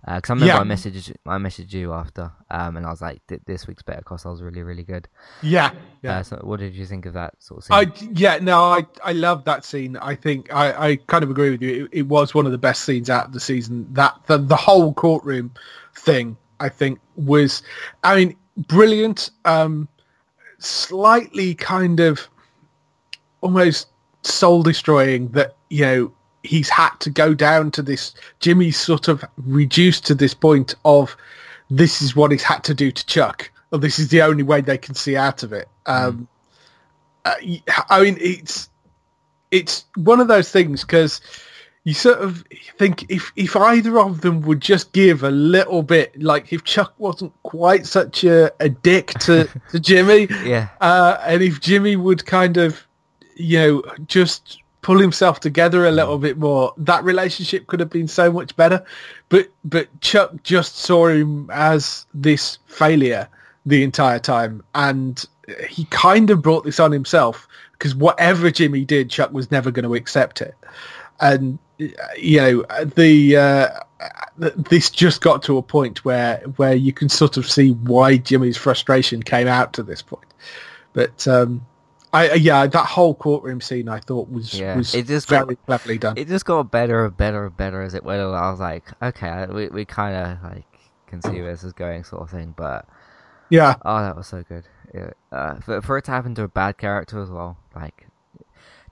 [0.04, 0.60] Because uh, I remember yeah.
[0.60, 4.18] I messaged I messaged you after, um, and I was like, "This week's Better Call
[4.18, 5.08] Saul was really, really good."
[5.42, 5.70] Yeah,
[6.02, 6.18] yeah.
[6.18, 8.08] Uh, so, what did you think of that sort of scene?
[8.10, 9.96] I yeah, no, I I love that scene.
[9.96, 11.84] I think I, I kind of agree with you.
[11.84, 13.86] It, it was one of the best scenes out of the season.
[13.92, 15.52] That the the whole courtroom
[15.94, 17.62] thing, I think, was,
[18.02, 19.30] I mean, brilliant.
[19.44, 19.88] Um,
[20.58, 22.28] slightly kind of
[23.40, 23.88] almost
[24.22, 28.14] soul destroying that you know he's had to go down to this.
[28.40, 31.16] Jimmy's sort of reduced to this point of
[31.70, 34.60] this is what he's had to do to Chuck, or this is the only way
[34.60, 35.68] they can see out of it.
[35.86, 36.28] Um,
[37.24, 37.62] mm.
[37.68, 38.68] uh, I mean, it's
[39.50, 41.20] it's one of those things because
[41.84, 42.44] you sort of
[42.78, 46.94] think if if either of them would just give a little bit, like if Chuck
[46.98, 52.24] wasn't quite such a, a dick to, to Jimmy, yeah, uh, and if Jimmy would
[52.24, 52.86] kind of,
[53.34, 58.08] you know, just pull himself together a little bit more, that relationship could have been
[58.08, 58.84] so much better.
[59.28, 63.28] But but Chuck just saw him as this failure
[63.64, 65.24] the entire time, and
[65.68, 69.84] he kind of brought this on himself because whatever Jimmy did, Chuck was never going
[69.84, 70.54] to accept it.
[71.20, 71.58] And
[72.16, 72.64] you know
[72.94, 73.68] the uh,
[74.36, 78.56] this just got to a point where where you can sort of see why Jimmy's
[78.56, 80.26] frustration came out to this point.
[80.92, 81.64] But um,
[82.12, 84.76] I yeah, that whole courtroom scene I thought was yeah.
[84.76, 86.18] was it just very got, cleverly done.
[86.18, 88.42] It just got better and better and better as it went along.
[88.42, 90.66] I was like, okay, we we kind of like
[91.06, 92.54] can see where this is going, sort of thing.
[92.56, 92.86] But
[93.48, 94.64] yeah, oh, that was so good.
[94.94, 98.06] Yeah, uh, for for it to happen to a bad character as well, like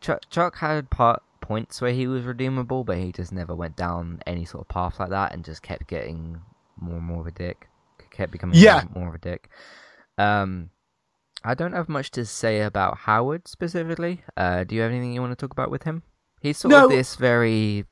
[0.00, 4.22] Chuck Chuck had part points where he was redeemable, but he just never went down
[4.26, 6.40] any sort of path like that, and just kept getting
[6.78, 7.68] more and more of a dick.
[8.10, 8.84] Kept becoming yeah.
[8.94, 9.50] more, more of a dick.
[10.16, 10.70] Um,
[11.44, 14.22] I don't have much to say about Howard specifically.
[14.36, 16.02] Uh, do you have anything you want to talk about with him?
[16.40, 16.84] He's sort no.
[16.84, 17.84] of this very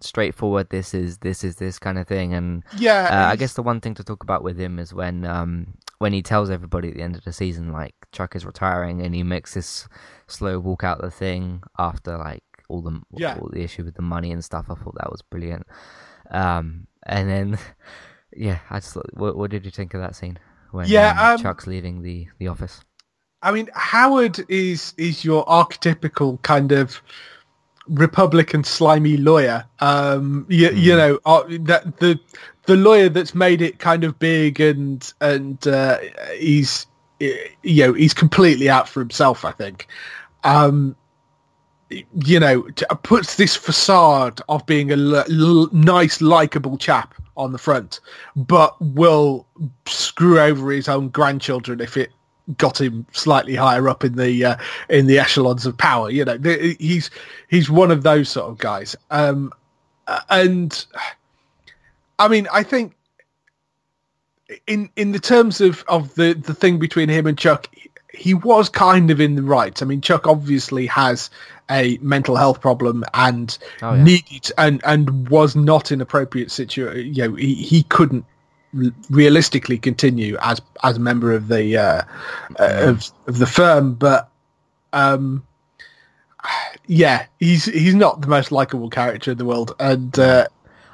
[0.00, 0.70] straightforward.
[0.70, 3.80] This is this is this kind of thing, and yeah, uh, I guess the one
[3.80, 7.02] thing to talk about with him is when um when he tells everybody at the
[7.02, 9.88] end of the season like Chuck is retiring, and he makes this
[10.26, 13.38] slow walk out the thing after like all the yeah.
[13.40, 14.66] all the issue with the money and stuff.
[14.68, 15.66] I thought that was brilliant.
[16.30, 17.58] Um, and then
[18.32, 20.38] yeah, I just what, what did you think of that scene?
[20.70, 22.80] When yeah, um, um, Chuck's leaving the, the office.
[23.42, 27.00] I mean, Howard is is your archetypical kind of
[27.88, 29.64] Republican slimy lawyer.
[29.80, 30.76] Um, you, mm.
[30.76, 32.18] you know, uh, that the
[32.64, 35.98] the lawyer that's made it kind of big and and uh,
[36.36, 36.86] he's
[37.20, 39.44] you know he's completely out for himself.
[39.44, 39.86] I think.
[40.44, 40.96] Um,
[41.88, 42.62] you know,
[43.04, 48.00] puts this facade of being a l- l- nice, likable chap on the front,
[48.34, 49.46] but will
[49.86, 52.10] screw over his own grandchildren if it
[52.58, 54.56] got him slightly higher up in the uh,
[54.88, 56.10] in the echelons of power.
[56.10, 56.38] You know,
[56.78, 57.10] he's
[57.48, 58.96] he's one of those sort of guys.
[59.10, 59.52] Um,
[60.30, 60.84] and
[62.18, 62.94] I mean, I think
[64.66, 67.68] in in the terms of of the the thing between him and Chuck,
[68.16, 69.80] he was kind of in the right.
[69.82, 71.30] I mean, Chuck obviously has
[71.70, 74.02] a mental health problem and oh, yeah.
[74.02, 77.14] needed and and was not in appropriate situation.
[77.14, 78.24] You know, he, he couldn't
[79.10, 82.02] realistically continue as as a member of the uh,
[82.58, 84.30] uh, of, of the firm, but
[84.92, 85.46] um,
[86.86, 90.46] yeah, he's he's not the most likable character in the world, and uh,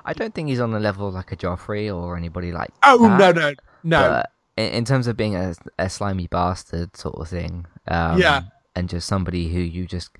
[0.04, 2.70] I don't think he's on the level like a Joffrey or anybody like.
[2.82, 3.36] Oh that.
[3.36, 4.22] no no no!
[4.56, 8.42] In, in, terms of being a, a slimy bastard sort of thing, um, yeah,
[8.76, 10.10] and just somebody who you just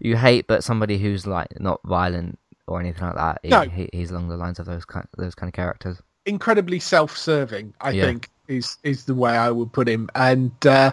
[0.00, 3.40] you hate, but somebody who's like not violent or anything like that.
[3.44, 3.62] No.
[3.62, 6.00] He, he's along the lines of those kind those kind of characters.
[6.26, 8.04] Incredibly self-serving, I yeah.
[8.04, 10.08] think, is is the way I would put him.
[10.14, 10.92] And uh,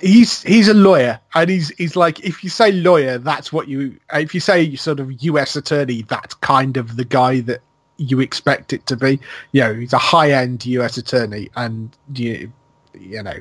[0.00, 3.98] he's he's a lawyer, and he's he's like if you say lawyer, that's what you.
[4.12, 5.56] If you say sort of U.S.
[5.56, 7.60] attorney, that's kind of the guy that
[7.96, 9.20] you expect it to be.
[9.52, 10.96] You know, he's a high-end U.S.
[10.96, 12.52] attorney, and you
[12.98, 13.36] you know,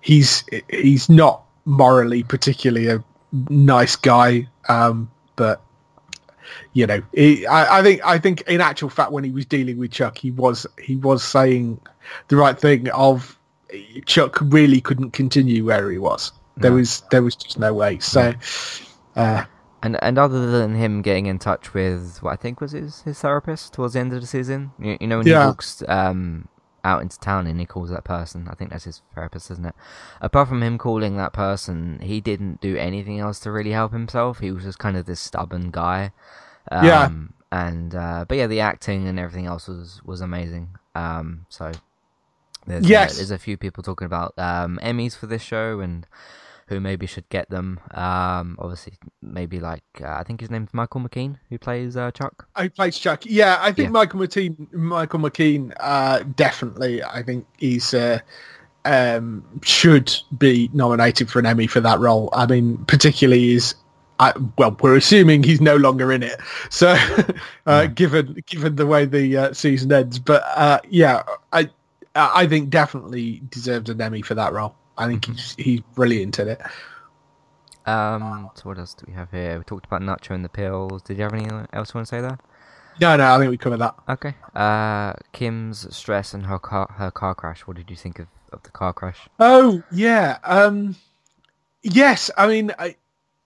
[0.00, 3.02] he's he's not morally particularly a
[3.50, 5.60] nice guy, um, but
[6.72, 9.78] you know, he, I, I think I think in actual fact when he was dealing
[9.78, 11.80] with Chuck, he was he was saying
[12.28, 12.88] the right thing.
[12.90, 13.38] Of
[14.06, 16.32] Chuck really couldn't continue where he was.
[16.56, 16.76] There No.
[16.76, 17.98] was there was just no way.
[17.98, 18.32] So.
[19.16, 19.44] Uh,
[19.82, 23.20] And and other than him getting in touch with what I think was his, his
[23.20, 25.42] therapist towards the end of the season, you, you know when Yeah.
[25.42, 26.48] he walks um
[26.84, 29.74] out into town and he calls that person, I think that's his therapist, isn't it?
[30.20, 34.38] Apart from him calling that person, he didn't do anything else to really help himself.
[34.38, 36.12] He was just kind of this stubborn guy.
[36.70, 37.08] Um, Yeah.
[37.50, 40.70] And uh, but yeah, the acting and everything else was was amazing.
[40.94, 41.72] Um, so
[42.66, 43.12] there's Yes.
[43.12, 46.06] uh, there's a few people talking about um Emmys for this show and
[46.68, 47.80] who maybe should get them.
[47.94, 52.46] Um, obviously, maybe like uh, I think his name's Michael McKean, who plays uh, Chuck.
[52.58, 53.24] Who plays Chuck?
[53.24, 53.92] Yeah, I think Yeah.
[53.92, 54.72] Michael McKean.
[54.72, 57.02] Michael McKean, uh, definitely.
[57.02, 58.20] I think he's uh,
[58.84, 62.28] um, should be nominated for an Emmy for that role.
[62.32, 63.74] I mean, particularly is.
[64.20, 66.96] I, well, we're assuming he's no longer in it, so
[67.66, 70.18] uh, given given the way the uh, season ends.
[70.18, 71.70] But uh, yeah, I
[72.16, 74.74] I think definitely deserves an Emmy for that role.
[74.98, 76.60] I think he's he's brilliant in it.
[77.86, 79.56] Um, so what else do we have here?
[79.56, 81.00] We talked about Nacho and the pills.
[81.02, 82.38] Did you have anything else you want to say there?
[83.00, 83.94] No, no, I think we covered that.
[84.08, 84.34] Okay.
[84.54, 87.60] Uh, Kim's stress and her car her car crash.
[87.60, 89.28] What did you think of, of the car crash?
[89.38, 90.38] Oh yeah.
[90.42, 90.96] Um,
[91.82, 92.96] yes, I mean, I,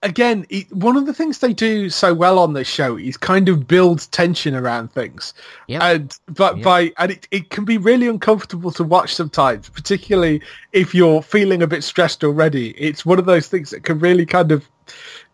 [0.03, 3.49] again, it, one of the things they do so well on this show is kind
[3.49, 5.33] of build tension around things,
[5.67, 5.81] Yep.
[5.81, 6.63] and but Yep.
[6.63, 10.41] by and it, it can be really uncomfortable to watch sometimes, particularly
[10.73, 12.71] if you're feeling a bit stressed already.
[12.71, 14.67] It's one of those things that can really kind of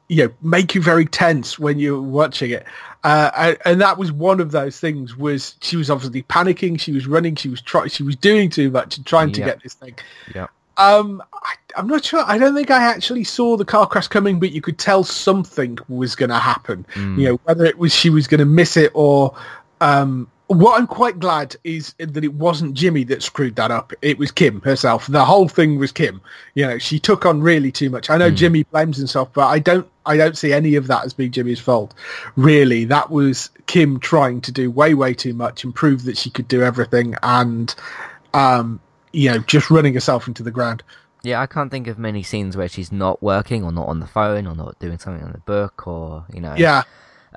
[0.08, 2.66] you know make you very tense when you're watching it
[3.04, 6.92] uh, and, and that was one of those things was she was obviously panicking she
[6.92, 9.76] was running she was trying she was doing too much and trying to get this
[9.76, 9.94] thing
[10.34, 10.48] Yeah.
[10.80, 12.24] Um, I, I'm not sure.
[12.26, 15.78] I don't think I actually saw the car crash coming, but you could tell something
[15.90, 16.86] was going to happen.
[16.94, 17.20] Mm.
[17.20, 19.36] You know, whether it was she was going to miss it or.
[19.82, 23.94] Um, what I'm quite glad is that it wasn't Jimmy that screwed that up.
[24.02, 25.06] It was Kim herself.
[25.06, 26.22] The whole thing was Kim.
[26.56, 28.10] You know, she took on really too much.
[28.10, 29.88] I know Jimmy blames himself, but I don't.
[30.08, 31.94] I don't see any of that as being Jimmy's fault.
[32.36, 36.32] Really, that was Kim trying to do way, way too much and prove that she
[36.32, 37.76] could do everything, and
[38.34, 38.80] um,
[39.12, 40.84] you know, just running herself into the ground.
[41.24, 44.08] Yeah, I can't think of many scenes where she's not working or not on the
[44.08, 46.56] phone or not doing something on the book or you know.
[46.58, 46.84] Yeah,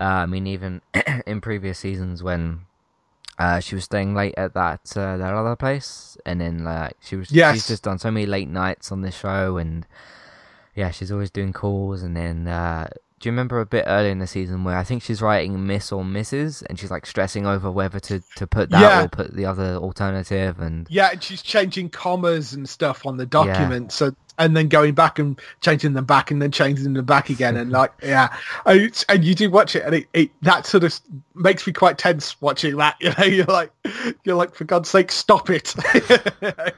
[0.01, 0.81] Uh, I mean, even
[1.27, 2.61] in previous seasons when
[3.39, 7.17] uh, she was staying late at that uh, that other place, and then like she
[7.17, 7.55] was, Yes.
[7.57, 9.85] she's just done so many late nights on this show, and
[10.77, 12.03] yeah, she's always doing calls.
[12.03, 12.89] And then, uh,
[13.23, 15.93] do you remember a bit earlier in the season where I think she's writing Miss
[15.93, 16.65] or Mrs.
[16.69, 19.05] and she's like stressing over whether to to put that Yeah.
[19.05, 23.25] or put the other alternative, and yeah, and she's changing commas and stuff on the
[23.27, 27.31] document, so and then going back and changing them back and then changing them back
[27.31, 28.35] again, and like yeah,
[28.67, 30.99] and, and you do watch it, and it, it that sort of
[31.37, 32.97] makes me quite tense watching that.
[33.01, 33.71] You know, you're like
[34.25, 35.75] you're like for God's sake, stop it.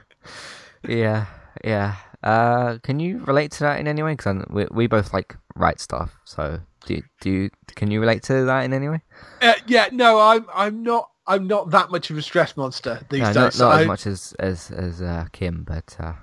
[0.87, 1.25] yeah,
[1.63, 1.95] yeah.
[2.23, 4.13] Uh, can you relate to that in any way?
[4.13, 8.23] Because we we both like write stuff, so do you, do you, can you relate
[8.23, 9.01] to that in any way?
[9.41, 13.21] uh, yeah, no, I'm I'm not I'm not that much of a stress monster these
[13.21, 13.59] No, days.
[13.59, 16.13] not, not I- as much as as as uh, Kim, but uh,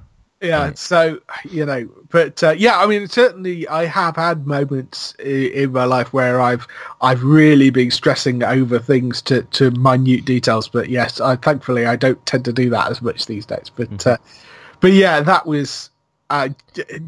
[0.40, 0.79] yeah Right.
[0.79, 5.73] so you know but uh, yeah i mean certainly i have had moments in, in
[5.73, 6.66] my life where i've
[7.01, 11.95] i've really been stressing over things to to minute details but yes i thankfully i
[11.95, 14.16] don't tend to do that as much these days but uh,
[14.81, 15.90] but yeah that was
[16.31, 16.49] uh,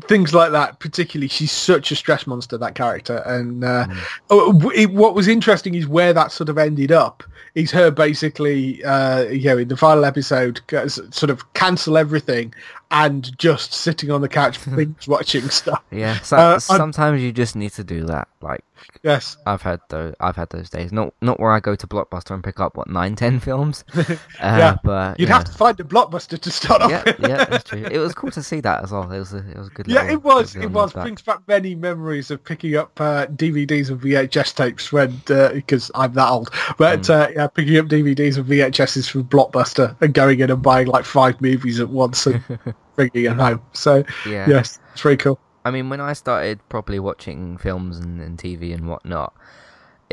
[0.08, 3.86] things like that particularly she's such a stress monster that character and uh,
[4.30, 7.22] oh, it, what was interesting is where that sort of ended up
[7.54, 12.52] is her basically uh, you know in the final episode sort of cancel everything
[12.90, 17.32] and just sitting on the couch binge watching stuff yeah, so, Uh, I'm- sometimes you
[17.32, 18.28] just need to do that.
[18.40, 18.62] Like
[19.02, 20.92] yes I've had those, I've had those days.
[20.92, 23.84] Not not where I go to Blockbuster and pick up what nine, ten films.
[23.94, 24.76] Uh, Yeah.
[24.84, 25.36] but you'd yeah.
[25.36, 27.20] have to find a blockbuster to start off yeah, with.
[27.20, 27.84] yeah, that's true.
[27.90, 29.10] It was cool to see that as well.
[29.10, 29.86] It was a, it was a good.
[29.86, 30.56] Yeah, little- it was.
[30.56, 30.92] It was.
[30.92, 31.02] back.
[31.04, 35.20] Brings back many memories of picking up uh, DVDs and VHS tapes when,
[35.54, 36.50] because I'm that old.
[36.76, 40.88] But uh, yeah, picking up DVDs and VHSs from Blockbuster and going in and buying
[40.88, 42.42] like five movies at once and
[42.96, 43.62] bringing it home.
[43.72, 44.48] So Yeah.
[44.48, 45.38] yes, it's very cool.
[45.64, 49.32] I mean, when I started properly watching films and, and TV and whatnot,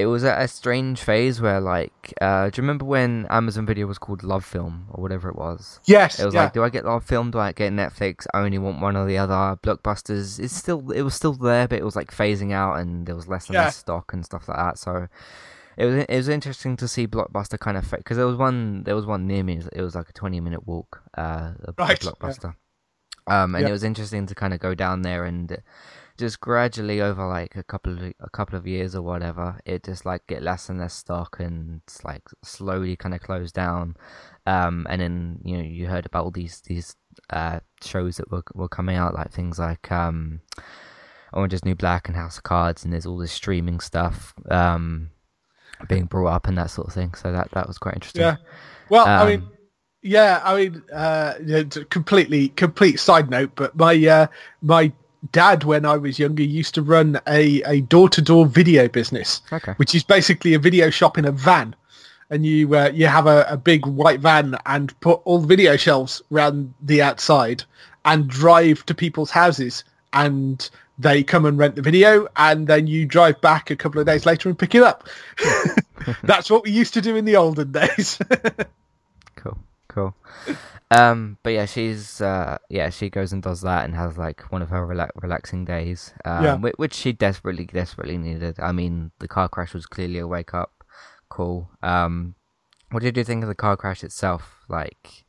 [0.01, 3.87] it was at a strange phase where, like, uh, do you remember when Amazon Video
[3.87, 5.79] was called Love Film or whatever it was?
[5.85, 6.43] Yes, It was yeah.
[6.43, 7.31] like, do I get Love Film?
[7.31, 8.27] Do I get Netflix?
[8.33, 9.57] I only want one or the other.
[9.63, 13.15] Blockbusters, it's still, it was still there, but it was like phasing out, and there
[13.15, 13.65] was less and Yeah.
[13.65, 14.77] less stock and stuff like that.
[14.77, 15.07] So
[15.77, 18.95] it was, it was interesting to see Blockbuster kind of because there was one, there
[18.95, 19.61] was one near me.
[19.71, 22.09] It was like a twenty minute walk, uh, Right, yeah.
[22.11, 22.55] Blockbuster.
[23.27, 23.69] Um, and Yeah.
[23.69, 25.57] it was interesting to kind of go down there and
[26.21, 30.05] just gradually over like a couple of a couple of years or whatever, it just
[30.05, 33.97] like get less and less stock and like slowly kind of close down.
[34.47, 36.95] Um, and then you know you heard about all these these
[37.31, 40.41] uh shows that were were coming out, like things like um,
[41.33, 45.11] Orange is New Black and House of Cards, and there's all this streaming stuff um
[45.87, 47.13] being brought up and that sort of thing.
[47.15, 48.21] So that that was quite interesting.
[48.21, 48.37] Yeah.
[48.89, 49.51] Well, I mean, Um,
[50.03, 54.27] yeah, I mean, uh, yeah, it's a completely complete side note, but my uh,
[54.61, 54.91] my
[55.31, 59.41] dad, when I was younger, used to run a a door to door video business,
[59.51, 59.73] Okay.
[59.73, 61.75] which is basically a video shop in a van.
[62.29, 65.75] And you uh, you have a, a big white van and put all the video
[65.77, 67.63] shelves around the outside
[68.05, 73.05] and drive to people's houses and they come and rent the video and then you
[73.05, 75.07] drive back a couple of days later and pick it up.
[76.23, 78.17] That's what we used to do in the olden days.
[79.35, 79.57] Cool,
[79.87, 80.15] cool.
[80.91, 84.61] Um, but yeah, she's uh, yeah, she goes and does that and has like one
[84.61, 86.13] of her rela- relaxing days.
[86.25, 86.55] Um, Yeah.
[86.77, 88.59] which she desperately, desperately needed.
[88.59, 90.71] I mean, the car crash was clearly a wake up.
[91.29, 91.69] call.
[91.81, 92.35] Um,
[92.91, 94.65] what did you think of the car crash itself?
[94.67, 95.23] Like,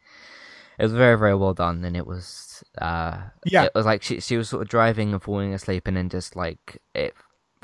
[0.78, 3.62] it was very, very well done, and it was uh, Yeah.
[3.64, 6.34] it was like she she was sort of driving and falling asleep, and then just
[6.34, 7.14] like it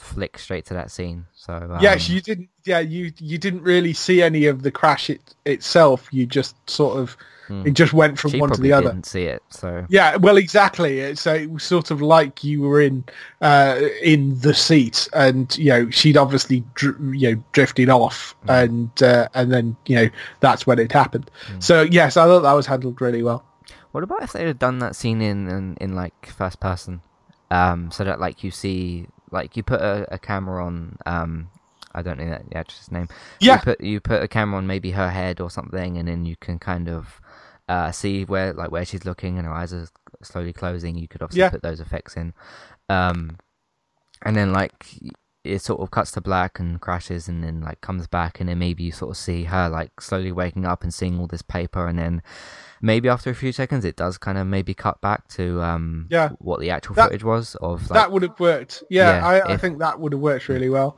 [0.00, 1.26] flicked straight to that scene.
[1.34, 2.48] So um, Yes, you didn't.
[2.64, 6.08] Yeah, you you didn't really see any of the crash it, itself.
[6.12, 7.16] You just sort of
[7.50, 8.88] it just went from she one to the other.
[8.90, 9.42] didn't see it.
[9.50, 11.14] So Yeah, well, exactly.
[11.16, 13.04] So it was sort of like you were in
[13.40, 18.90] uh, in the seat, and you know she'd obviously dr- you know drifted off, and
[19.02, 20.08] uh, and then you know
[20.40, 21.30] that's when it happened.
[21.58, 23.44] So yes, I thought that was handled really well.
[23.92, 27.00] What about if they had done that scene in, in in like first person,
[27.50, 31.50] um, so that like you see like you put a, a camera on um,
[31.94, 33.08] I don't know that the actress's name.
[33.40, 33.54] Yeah.
[33.54, 36.36] You put you put a camera on maybe her head or something, and then you
[36.36, 37.20] can kind of
[37.68, 39.88] uh, see where like where she's looking and her eyes are
[40.22, 40.96] slowly closing.
[40.96, 41.50] You could obviously Yeah.
[41.50, 42.34] put those effects in,
[42.88, 43.38] um,
[44.22, 44.72] and then like
[45.48, 48.58] it sort of cuts to black and crashes, and then like comes back, and then
[48.58, 51.86] maybe you sort of see her like slowly waking up and seeing all this paper,
[51.86, 52.22] and then
[52.80, 56.28] maybe after a few seconds it does kind of maybe cut back to um Yeah.
[56.38, 58.84] what the actual That- footage was of like that would have worked.
[58.88, 60.96] Yeah, Yeah, I, I think that would have worked really well.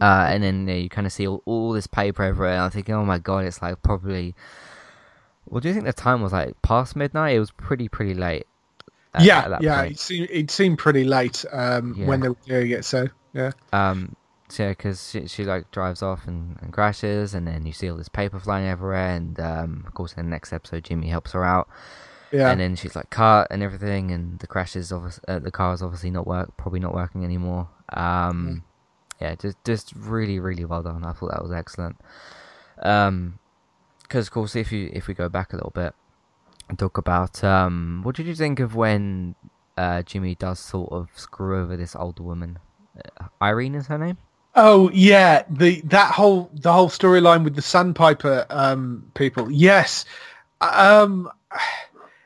[0.00, 2.70] uh and then uh, you kind of see all, all this paper everywhere and i'm
[2.70, 4.34] thinking oh my god it's like probably
[5.48, 8.46] well do you think the time was like past midnight it was pretty pretty late
[9.14, 12.70] at- yeah, at yeah, it seemed it seemed pretty late um, when they were doing
[12.72, 12.84] it.
[12.84, 13.06] So
[13.36, 14.16] yeah, um
[14.48, 17.90] so yeah because she, she like drives off and, and crashes and then you see
[17.90, 21.32] all this paper flying everywhere and um of course in the next episode jimmy helps
[21.32, 21.68] her out.
[22.32, 25.52] Yeah, and then she's like cut and everything and the crash is obviously uh, the
[25.52, 27.68] car is obviously not work probably not working anymore.
[27.90, 28.64] Um
[29.20, 31.04] yeah just just really really well done.
[31.04, 31.96] I thought that was excellent.
[32.82, 33.38] Um
[34.02, 35.94] because of course if you if we go back a little bit
[36.68, 39.34] and talk about um what did you think of when
[39.76, 42.58] uh jimmy does sort of screw over this older woman
[43.42, 44.16] irene is her name
[44.58, 49.50] Oh yeah, the that whole the whole storyline with the Sandpiper um, people.
[49.50, 50.06] Yes,
[50.62, 51.30] um,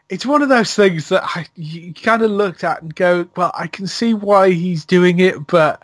[0.09, 3.51] it's one of those things that I, you kind of looked at and go, well,
[3.55, 5.83] I can see why he's doing it, but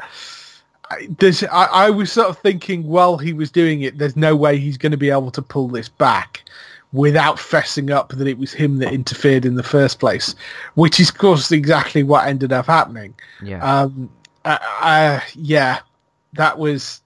[0.88, 4.36] I, there's I, I was sort of thinking while he was doing it, there's no
[4.36, 6.48] way he's going to be able to pull this back
[6.92, 10.36] without fessing up that it was him that interfered in the first place,
[10.74, 13.14] which is of course exactly what ended up happening.
[13.42, 14.10] yeah Um,
[14.46, 15.80] uh, uh, yeah,
[16.34, 17.02] that was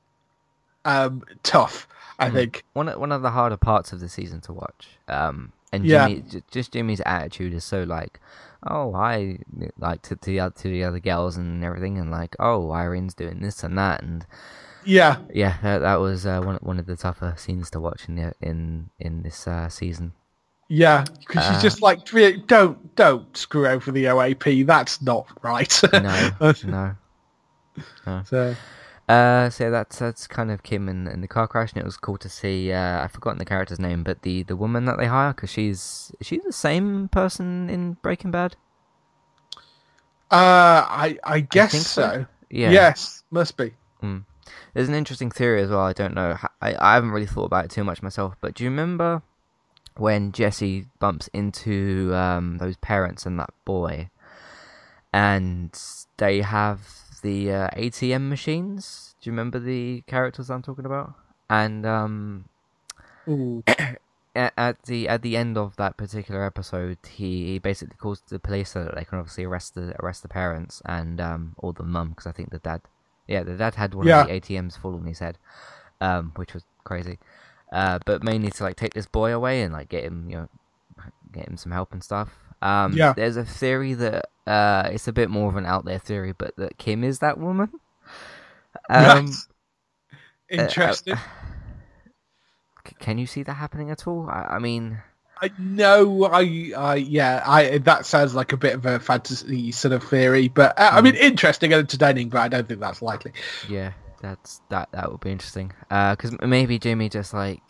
[0.85, 1.89] um, tough.
[2.19, 2.35] I Hmm.
[2.35, 2.65] think.
[2.75, 4.89] one of, one of the harder parts of the season to watch.
[5.09, 6.09] Um, and Yeah.
[6.09, 8.21] Jimmy, j- just Jimmy's attitude is so like,
[8.67, 9.39] oh, I
[9.79, 13.15] like to, to the other to the other girls and everything, and like, oh, Irene's
[13.15, 14.27] doing this and that, and
[14.85, 18.17] Yeah, yeah, that, that was uh, one one of the tougher scenes to watch in
[18.17, 20.13] the, in in this uh, season.
[20.69, 22.05] yeah, because she's Uh, just like,
[22.47, 24.67] don't, don't screw over the OAP.
[24.67, 25.81] That's not right.
[25.93, 26.33] No,
[26.63, 26.97] no.
[28.25, 28.55] So,
[29.09, 31.97] Uh, so that's that's kind of Kim and, and the car crash, and it was
[31.97, 32.73] cool to see.
[32.73, 36.13] Uh, I've forgotten the character's name, but the the woman that they hire, because she's
[36.21, 38.55] is she the same person in Breaking Bad.
[40.31, 42.03] uh, I, I guess think so.
[42.03, 42.27] so.
[42.51, 42.71] Yeah.
[42.71, 43.73] Yes, must be.
[44.75, 45.81] There's an interesting theory as well.
[45.81, 46.37] I don't know.
[46.61, 48.37] I I haven't really thought about it too much myself.
[48.41, 49.23] But do you remember
[49.97, 54.09] when Jesse bumps into um, those parents and that boy,
[55.13, 55.77] and
[56.19, 56.81] they have
[57.21, 59.15] the uh, ATM machines?
[59.21, 61.15] Do you remember the characters I'm talking about?
[61.49, 62.45] And um,
[64.37, 68.71] at the at the end of that particular episode, he, he basically calls the police
[68.71, 72.11] so that they can obviously arrest the arrest the parents and um or the mum
[72.11, 72.83] because I think the dad,
[73.27, 74.23] yeah, the dad had one Yeah.
[74.23, 75.39] of the ATMs fall on his head,
[76.01, 77.19] um, which was crazy,
[77.73, 80.49] uh, but mainly to like take this boy away and like get him you know
[81.33, 82.31] get him some help and stuff.
[82.63, 83.13] Um, Yeah.
[83.15, 86.55] There's a theory that uh, it's a bit more of an out there theory, but
[86.57, 87.71] that Kim is that woman.
[88.89, 89.31] Um, Right.
[90.49, 91.17] Interesting.
[92.87, 94.29] c- can you see that happening at all?
[94.29, 94.99] I, I mean,
[95.41, 97.79] I no, I, I, yeah, I.
[97.79, 101.15] That sounds like a bit of a fantasy sort of theory, but uh, I mean,
[101.15, 103.33] interesting and entertaining, but I don't think that's likely.
[103.69, 104.89] yeah, that's that.
[104.93, 105.73] That would be interesting.
[105.89, 107.63] Because maybe Jimmy just like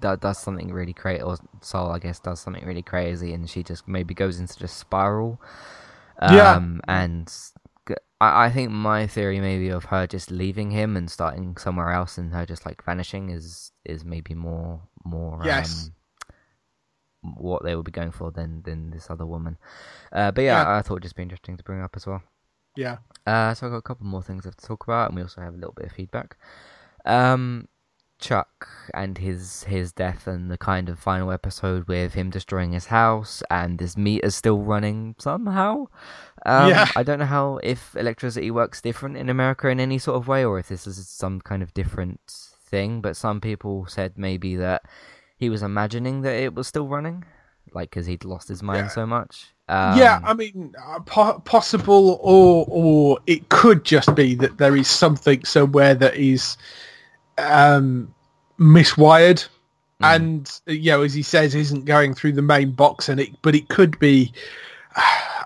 [0.00, 3.62] does, does something really crazy, or Saul, I guess, does something really crazy, and she
[3.62, 5.40] just maybe goes into this spiral.
[6.30, 6.56] Yeah.
[6.56, 7.32] Um, and
[8.20, 12.32] I think my theory maybe of her just leaving him and starting somewhere else, and
[12.32, 15.90] her just like vanishing is is maybe more more Yes.
[15.90, 15.92] um,
[17.22, 19.58] what they would be going for than than this other woman.
[20.12, 20.76] Uh, but yeah, Yeah.
[20.78, 22.22] I thought it'd just be interesting to bring up as well.
[22.76, 25.16] Yeah, Uh, so I've got a couple more things I have to talk about, and
[25.16, 26.36] we also have a little bit of feedback.
[27.04, 27.68] Um,
[28.18, 32.86] Chuck and his his death, and the kind of final episode with him destroying his
[32.86, 35.86] house, and this meter still running somehow.
[36.44, 36.86] Um, Yeah.
[36.96, 40.44] I don't know how if electricity works different in America in any sort of way,
[40.44, 42.20] or if this is some kind of different
[42.70, 43.00] thing.
[43.00, 44.82] But some people said maybe that
[45.38, 47.24] he was imagining that it was still running,
[47.74, 48.88] like because he'd lost his mind Yeah.
[48.88, 49.52] so much.
[49.68, 50.20] Um, yeah.
[50.24, 55.44] I mean, uh, po- possible, or or it could just be that there is something
[55.44, 56.56] somewhere that is
[57.38, 58.12] um,
[58.58, 59.46] miswired,
[60.00, 63.30] and uh, you know, as he says, isn't going through the main box, and it,
[63.42, 64.32] but it could be,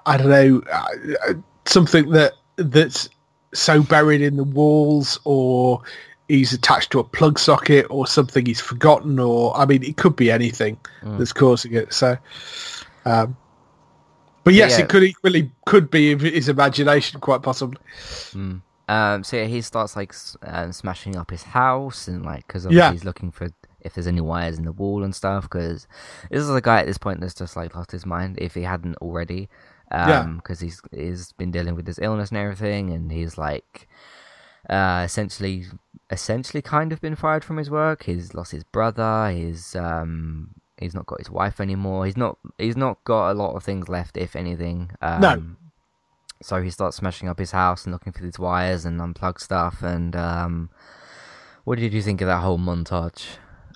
[0.06, 1.34] I don't know, uh,
[1.66, 3.08] something that that's
[3.54, 5.82] so buried in the walls, or
[6.28, 10.16] he's attached to a plug socket, or something he's forgotten, or I mean, it could
[10.16, 11.18] be anything Mm.
[11.18, 11.92] that's causing it.
[11.92, 12.16] So.
[13.06, 13.36] Um,
[14.44, 14.84] but yes, yeah.
[14.84, 17.78] it could equally could be his imagination, quite possibly.
[18.32, 18.62] Mm.
[18.90, 20.12] Um, so yeah, he starts like
[20.42, 22.90] um, smashing up his house and like because Yeah.
[22.92, 23.48] he's looking for
[23.80, 25.44] if there's any wires in the wall and stuff.
[25.44, 25.86] Because
[26.30, 28.62] this is a guy at this point that's just like lost his mind if he
[28.62, 29.48] hadn't already.
[29.92, 30.20] Yeah.
[30.20, 33.88] Um, because he's he's been dealing with his illness and everything, and he's like,
[34.68, 35.64] uh, essentially,
[36.10, 38.04] essentially, kind of been fired from his work.
[38.04, 39.30] He's lost his brother.
[39.30, 40.50] He's um.
[40.78, 42.06] He's not got his wife anymore.
[42.06, 42.38] He's not.
[42.56, 44.90] He's not got a lot of things left, if anything.
[45.02, 45.42] Um, No.
[46.42, 49.82] So he starts smashing up his house and looking for these wires and unplug stuff.
[49.82, 50.70] And um,
[51.64, 53.24] what did you think of that whole montage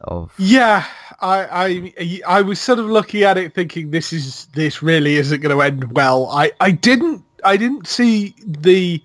[0.00, 0.32] of?
[0.38, 0.86] Yeah,
[1.20, 5.40] I, I I was sort of looking at it, thinking this is this really isn't
[5.40, 6.28] going to end well.
[6.30, 9.02] I, I didn't I didn't see the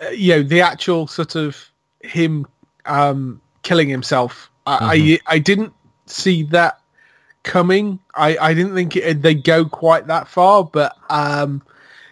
[0.00, 1.70] uh, you know the actual sort of
[2.00, 2.46] him
[2.86, 4.50] um, killing himself.
[4.66, 5.72] I, I I didn't
[6.06, 6.80] see that
[7.42, 7.98] coming.
[8.14, 11.62] I, I didn't think it, they go quite that far, but um,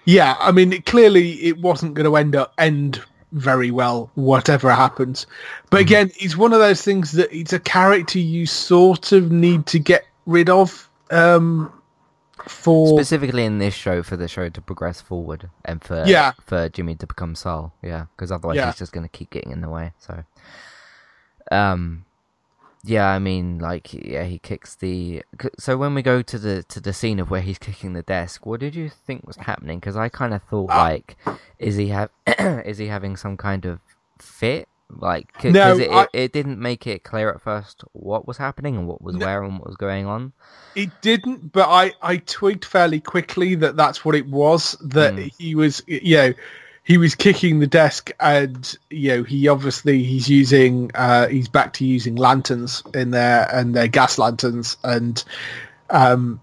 [0.04, 5.26] yeah, I mean, clearly it wasn't going to end up end very well, whatever happens.
[5.70, 9.66] But again, it's one of those things that it's a character you sort of need
[9.66, 11.72] to get rid of um,
[12.46, 16.32] for Specifically in this show, for the show to progress forward and for Yeah.
[16.44, 18.66] for Jimmy to become Saul, yeah, because otherwise Yeah.
[18.66, 19.92] he's just gonna keep getting in the way.
[19.98, 20.24] So,
[21.50, 22.04] um,
[22.84, 25.22] yeah, I mean, like, yeah, he kicks the.
[25.58, 28.44] So when we go to the to the scene of where he's kicking the desk,
[28.44, 29.78] what did you think was happening?
[29.78, 31.16] Because I kind of thought, Uh, like,
[31.58, 32.10] is he have
[32.66, 33.78] is he having some kind of
[34.18, 34.68] fit?
[34.94, 38.36] Like, because No, it, I- it, it didn't make it clear at first what was
[38.36, 39.24] happening and what was No.
[39.24, 40.32] where and what was going on.
[40.74, 44.76] It didn't, but I, I twigged fairly quickly that that's what it was.
[44.82, 45.32] That Mm.
[45.38, 46.32] he was, you know,
[46.84, 51.72] he was kicking the desk, and you know, he obviously he's using, uh, he's back
[51.74, 55.22] to using lanterns in there, and they're gas lanterns, and
[55.90, 56.40] um,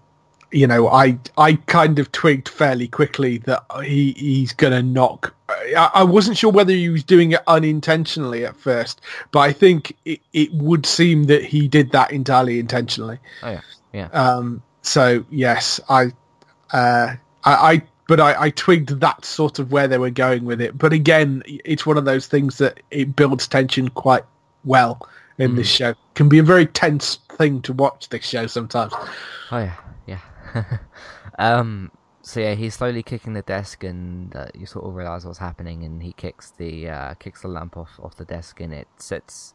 [0.50, 5.34] you know, I I kind of twigged fairly quickly that he he's gonna knock.
[5.48, 9.00] I, I wasn't sure whether he was doing it unintentionally at first,
[9.32, 13.18] but I think it, it would seem that he did that entirely intentionally.
[13.42, 13.60] Oh yeah,
[13.92, 14.06] yeah.
[14.06, 16.06] Um, so yes, I,
[16.72, 17.14] uh,
[17.44, 20.76] I, I, but I, I twigged that sort of where they were going with it.
[20.76, 24.24] But again, it's one of those things that it builds tension quite
[24.64, 25.08] well
[25.38, 25.94] in this show.
[26.14, 28.92] Can be a very tense thing to watch this show sometimes.
[29.52, 29.76] Oh yeah,
[30.08, 30.78] yeah.
[31.38, 31.92] um.
[32.22, 35.84] So yeah, he's slowly kicking the desk, and uh, you sort of realize what's happening.
[35.84, 39.54] And he kicks the uh, kicks the lamp off off the desk, and it sets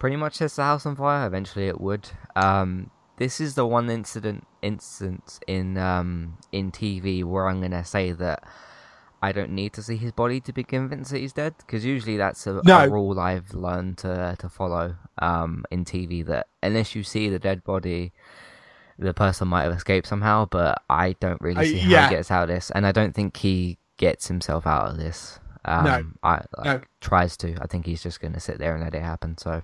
[0.00, 1.24] pretty much sets the house on fire.
[1.24, 2.10] Eventually, it would.
[2.34, 2.90] Um.
[3.22, 8.42] This is the one incident instance in um in TV where I'm gonna say that
[9.22, 12.16] I don't need to see his body to be convinced that he's dead, because usually
[12.16, 12.78] that's a, No.
[12.80, 17.38] a rule I've learned to to follow um in TV that unless you see the
[17.38, 18.10] dead body
[18.98, 22.08] the person might have escaped somehow, but I don't really I- see how yeah.
[22.08, 25.38] he gets out of this, and I don't think he gets himself out of this.
[25.64, 26.04] Um, No.
[26.24, 26.80] I like, No.
[27.00, 27.54] tries to.
[27.62, 29.38] I think he's just going to sit there and let it happen.
[29.38, 29.62] So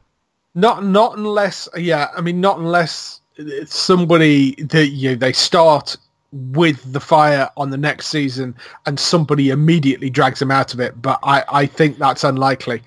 [0.54, 5.97] Not, not unless, yeah, I mean, not unless it's somebody that you know, they start
[6.32, 11.01] with the fire on the next season and somebody immediately drags him out of it.
[11.01, 12.82] But I, I think that's unlikely,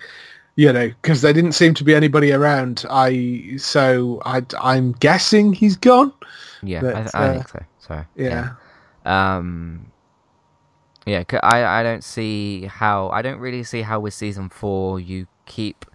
[0.55, 2.85] you know, because there didn't seem to be anybody around.
[2.89, 6.13] I so I, I'm guessing he's gone.
[6.61, 7.65] Yeah, But, I, th- I uh, think so.
[7.79, 8.51] So Yeah.
[9.05, 9.91] Um,
[11.07, 15.25] yeah, I I don't see how I don't really see how with season four you
[15.47, 15.85] keep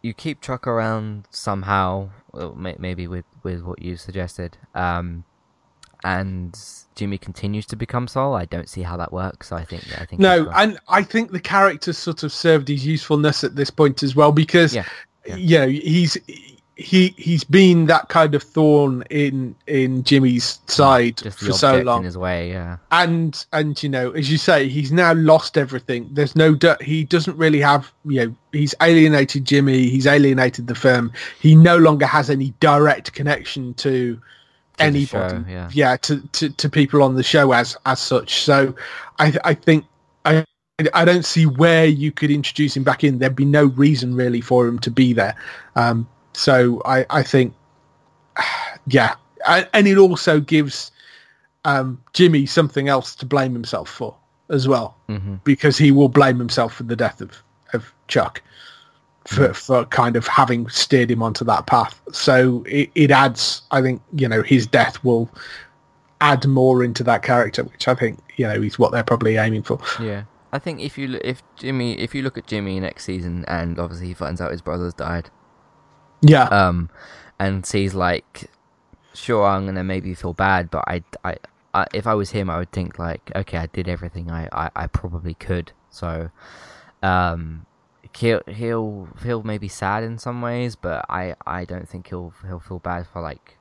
[0.00, 2.08] you keep Chuck around somehow.
[2.56, 4.56] Maybe with with what you suggested.
[4.74, 5.24] Um,
[6.04, 6.58] and
[6.94, 8.34] Jimmy continues to become Saul.
[8.34, 9.50] I don't see how that works.
[9.52, 13.42] I think I think No, and I think the character sort of served his usefulness
[13.44, 14.84] at this point as well because Yeah,
[15.26, 15.36] yeah.
[15.36, 16.16] you know he's
[16.76, 22.00] he he's been that kind of thorn in in Jimmy's side just for so long.
[22.00, 22.50] in his way.
[22.50, 27.04] Yeah, and and you know as you say he's now lost everything there's no he
[27.04, 32.06] doesn't really have you know he's alienated jimmy he's alienated the firm he no longer
[32.06, 34.20] has any direct connection to,
[34.76, 35.96] the anybody show, yeah.
[35.96, 38.74] to, to to people on the show as as such so
[39.18, 39.84] i i think
[40.24, 40.44] i
[40.92, 43.18] I don't see where you could introduce him back in.
[43.18, 45.34] There'd be no reason really for him to be there.
[45.74, 46.06] Um,
[46.36, 47.54] so I, I think,
[48.86, 49.14] yeah,
[49.48, 50.92] and and it also gives
[51.64, 54.14] um, Jimmy something else to blame himself for
[54.50, 58.42] as well, hmm because he will blame himself for the death of, of Chuck
[59.26, 62.00] for, for kind of having steered him onto that path.
[62.12, 65.28] So it, it adds, I think, you know, his death will
[66.20, 69.64] add more into that character, which I think, you know, is what they're probably aiming
[69.64, 69.80] for.
[70.00, 70.24] yeah.
[70.52, 74.06] I think if you if Jimmy if you look at Jimmy next season and obviously
[74.06, 75.28] he finds out his brother's died,
[76.20, 76.44] Yeah.
[76.44, 76.90] um,
[77.38, 78.50] and sees like,
[79.14, 81.36] sure, I'm gonna maybe feel bad, but I, I,
[81.74, 84.70] I, if I was him, I would think like, okay, I did everything I, I,
[84.74, 85.72] I probably could.
[85.90, 86.30] So,
[87.02, 87.66] um,
[88.16, 92.60] he'll he'll he'll maybe sad in some ways, but I, I don't think he'll he'll
[92.60, 93.58] feel bad for like,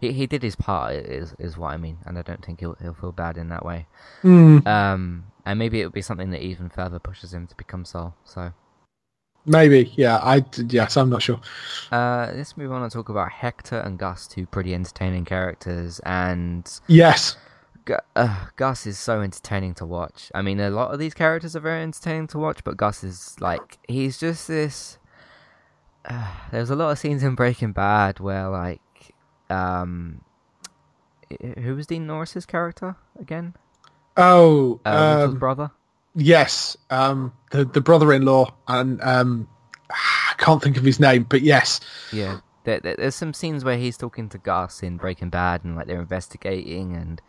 [0.00, 2.76] he, he did his part is is what I mean, and I don't think he'll
[2.82, 3.86] he'll feel bad in that way.
[4.24, 7.84] Mm, Um, and maybe it would be something that even further pushes him to become
[7.84, 8.16] Saul.
[8.24, 8.52] So.
[9.46, 9.92] Maybe.
[9.96, 10.16] Yeah.
[10.18, 11.40] I, yes, I'm not sure.
[11.92, 16.00] Uh, let's move on and talk about Hector and Gus, two pretty entertaining characters.
[16.04, 17.36] And Yes.
[17.84, 20.32] Gu- uh, Gus is so entertaining to watch.
[20.34, 23.36] I mean, a lot of these characters are very entertaining to watch, but Gus is
[23.40, 24.98] like he's just this.
[26.06, 28.80] Uh, there's a lot of scenes in Breaking Bad where like,
[29.50, 30.22] um,
[31.58, 33.54] who was Dean Norris's character again?
[34.16, 35.70] Oh, Uh, um, brother.
[36.14, 36.76] Yes.
[36.90, 39.48] Um, the, the brother-in-law and, um,
[39.90, 41.80] I can't think of his name, but yes.
[42.12, 45.76] Yeah, there, there, there's some scenes where he's talking to Gus in Breaking Bad, and
[45.76, 47.20] like they're investigating, and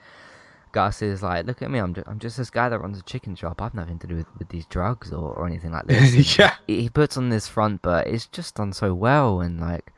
[0.72, 3.04] Gus is like, "Look at me, I'm just, I'm just this guy that runs a
[3.04, 3.62] chicken shop.
[3.62, 6.56] I've nothing to do with, with these drugs or, or anything like this." Yeah.
[6.66, 9.92] he, he puts on this front, but it's just done so well, and like,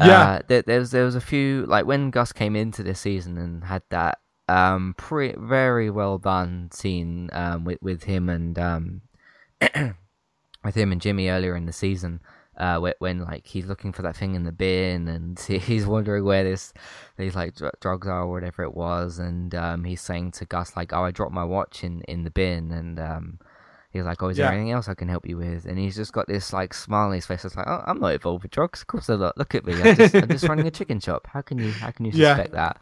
[0.00, 0.22] Yeah.
[0.22, 3.36] uh, there, there was there was a few like when Gus came into this season
[3.36, 4.18] and had that
[4.48, 9.00] um pre very well done scene um with with him and um
[10.64, 12.20] with him and Jimmy earlier in the season,
[12.56, 16.24] uh, when, when like he's looking for that thing in the bin and he's wondering
[16.24, 16.72] where this
[17.18, 20.76] these like dr- drugs are or whatever it was, and um, he's saying to Gus
[20.76, 23.38] like, "Oh, I dropped my watch in in the bin," and um,
[23.90, 26.12] he's like, "Oh, is there anything else I can help you with?" And he's just
[26.12, 27.44] got this like smile on his face.
[27.44, 28.80] It's like, "Oh, I'm not involved with drugs.
[28.82, 29.36] Of course I'm not.
[29.36, 29.82] Look at me.
[29.82, 31.26] I'm just, I'm just running a chicken shop.
[31.32, 32.28] How can you how can you Yeah.
[32.28, 32.80] suspect that?"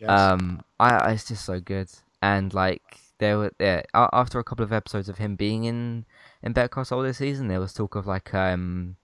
[0.00, 0.10] Yes.
[0.10, 1.88] Um, I, I it's just so good,
[2.22, 6.04] and like there were a- after a couple of episodes of him being in
[6.42, 8.96] in Better Call Saul this season, there was talk of like um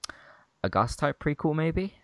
[0.62, 1.94] a Gus type prequel maybe,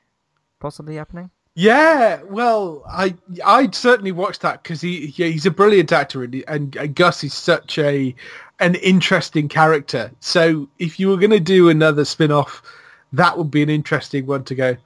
[0.58, 1.30] possibly happening.
[1.54, 3.14] Yeah, well, I
[3.44, 7.24] I'd certainly watch that because he yeah, he's a brilliant actor and, and, and Gus
[7.24, 8.14] is such a
[8.60, 10.10] an interesting character.
[10.20, 12.62] So if you were going to do another spin-off,
[13.12, 14.76] that would be an interesting one to go.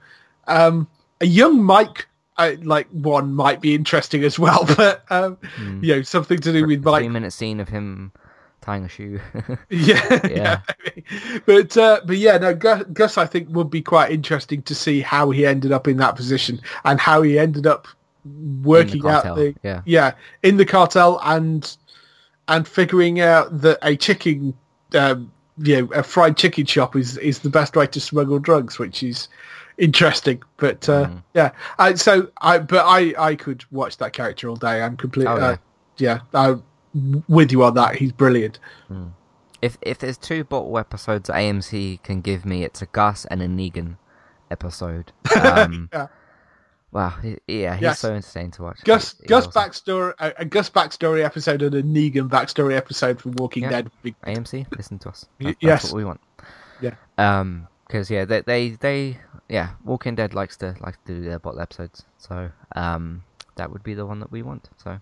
[0.47, 0.87] Um,
[1.21, 5.82] a young Mike, I, like one might be interesting as well, but um, Hmm.
[5.85, 7.11] you know something to do with Three Mike.
[7.11, 8.12] minute scene of him
[8.61, 9.20] tying a shoe.
[9.70, 10.61] Yeah, Yeah.
[11.47, 15.01] But uh, but yeah, no, Gus, Gus, I think would be quite interesting to see
[15.01, 17.87] how he ended up in that position and how he ended up
[18.62, 19.82] working out the yeah.
[19.85, 21.76] yeah in the cartel and
[22.49, 24.55] and figuring out that a chicken
[24.95, 28.78] um, you know a fried chicken shop is is the best way to smuggle drugs,
[28.78, 29.28] which is
[29.79, 30.43] interesting.
[30.57, 31.22] But uh, Mm.
[31.35, 34.83] yeah, I, so I but I I could watch that character all day.
[34.83, 35.57] I'm completely Oh, uh,
[35.99, 36.20] yeah.
[36.33, 36.62] I'm
[37.29, 37.97] with you on that.
[37.97, 38.59] He's brilliant.
[39.62, 43.47] if if there's two bottle episodes AMC can give me, it's a Gus and a
[43.49, 43.97] Negan
[44.51, 45.12] episode.
[45.43, 46.07] Um, Yeah.
[46.93, 47.14] Wow,
[47.49, 47.99] yeah, he's Yes.
[47.99, 48.79] so insane to watch.
[48.85, 49.62] Gus He- Gus awesome.
[49.62, 53.70] backstory a, a Gus backstory episode and a Negan backstory episode from Walking Yeah.
[53.70, 53.91] Dead.
[54.25, 55.27] AMC, listen to us.
[55.41, 55.85] That's yes.
[55.87, 56.20] what we want.
[56.81, 56.95] Yeah.
[57.18, 59.18] Um, because yeah, they, they they
[59.49, 62.05] yeah, Walking Dead likes to like to do their bottle episodes.
[62.18, 63.22] So um,
[63.57, 64.68] that would be the one that we want.
[64.82, 64.99] So,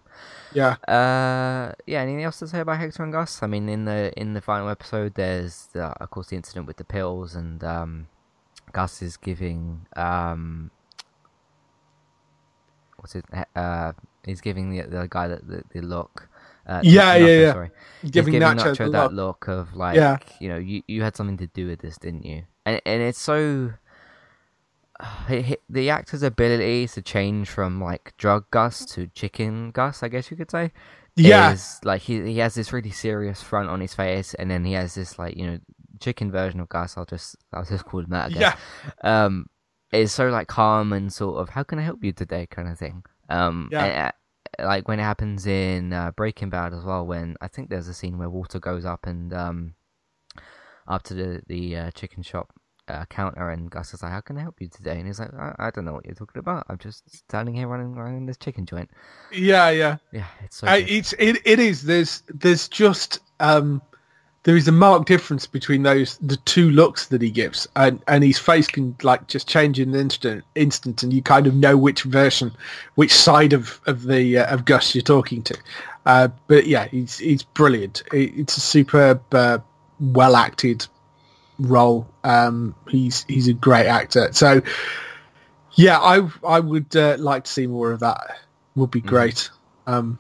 [0.53, 0.73] Yeah.
[0.89, 2.01] uh, yeah.
[2.01, 3.43] Anything else to say about Hector and Gus?
[3.43, 6.77] I mean, in the in the final episode, there's the, of course the incident with
[6.77, 8.09] the pills, and um,
[8.73, 10.71] Gus is giving um,
[12.99, 13.25] what's it?
[13.57, 13.93] Uh,
[14.25, 16.29] he's giving the the guy that the, the look.
[16.67, 17.53] Uh, Yeah, yeah, Nacho, yeah.
[17.53, 17.71] Sorry.
[18.03, 19.47] He's Giving, Nacho, the that look.
[19.47, 20.19] look of like, Yeah.
[20.39, 22.45] you know, you, you had something to do with this, didn't you?
[22.65, 23.73] And and it's so
[25.69, 30.37] the actor's ability to change from like drug Gus to chicken Gus, I guess you
[30.37, 30.73] could say.
[31.17, 31.53] Yeah.
[31.53, 34.73] is, like he he has this really serious front on his face, and then he
[34.73, 35.59] has this like you know
[36.01, 36.97] chicken version of Gus.
[36.97, 38.27] I'll just I'll just call him that.
[38.27, 38.57] I guess.
[39.05, 39.25] Yeah.
[39.25, 39.47] Um,
[39.93, 42.79] it's so like calm and sort of how can I help you today kind of
[42.79, 43.05] thing.
[43.29, 43.85] Um, Yeah.
[43.85, 44.13] and,
[44.59, 47.89] uh, like when it happens in uh, Breaking Bad as well, when I think there's
[47.89, 49.75] a scene where Walter goes up and um
[50.89, 52.53] up to the the uh, chicken shop
[52.89, 55.33] uh, counter, and Gus is like, "How can I help you today?" And he's like,
[55.35, 56.67] "I, I don't know what you're talking about.
[56.69, 58.91] I'm just standing here running running this chicken joint."
[59.33, 59.97] Yeah, yeah.
[60.13, 60.67] Yeah, it's so.
[60.67, 60.91] Good.
[60.91, 61.83] it's it, it is.
[61.83, 63.83] There's there's just um
[64.45, 68.25] there is a marked difference between those the two looks that he gives, and and
[68.25, 71.77] his face can like just change in an instant, instant, and you kind of know
[71.77, 72.53] which version,
[72.97, 75.57] which side of of the uh, of Gus you're talking to.
[76.05, 78.03] Uh, but yeah, he's he's brilliant.
[78.13, 79.59] It, it's a superb, uh,
[80.03, 80.87] well acted
[81.59, 82.07] role.
[82.25, 84.29] Um, he's he's a great actor.
[84.33, 84.61] So
[85.75, 88.39] yeah, I I would uh, like to see more of that.
[88.75, 89.51] Would be great.
[89.87, 90.19] Um,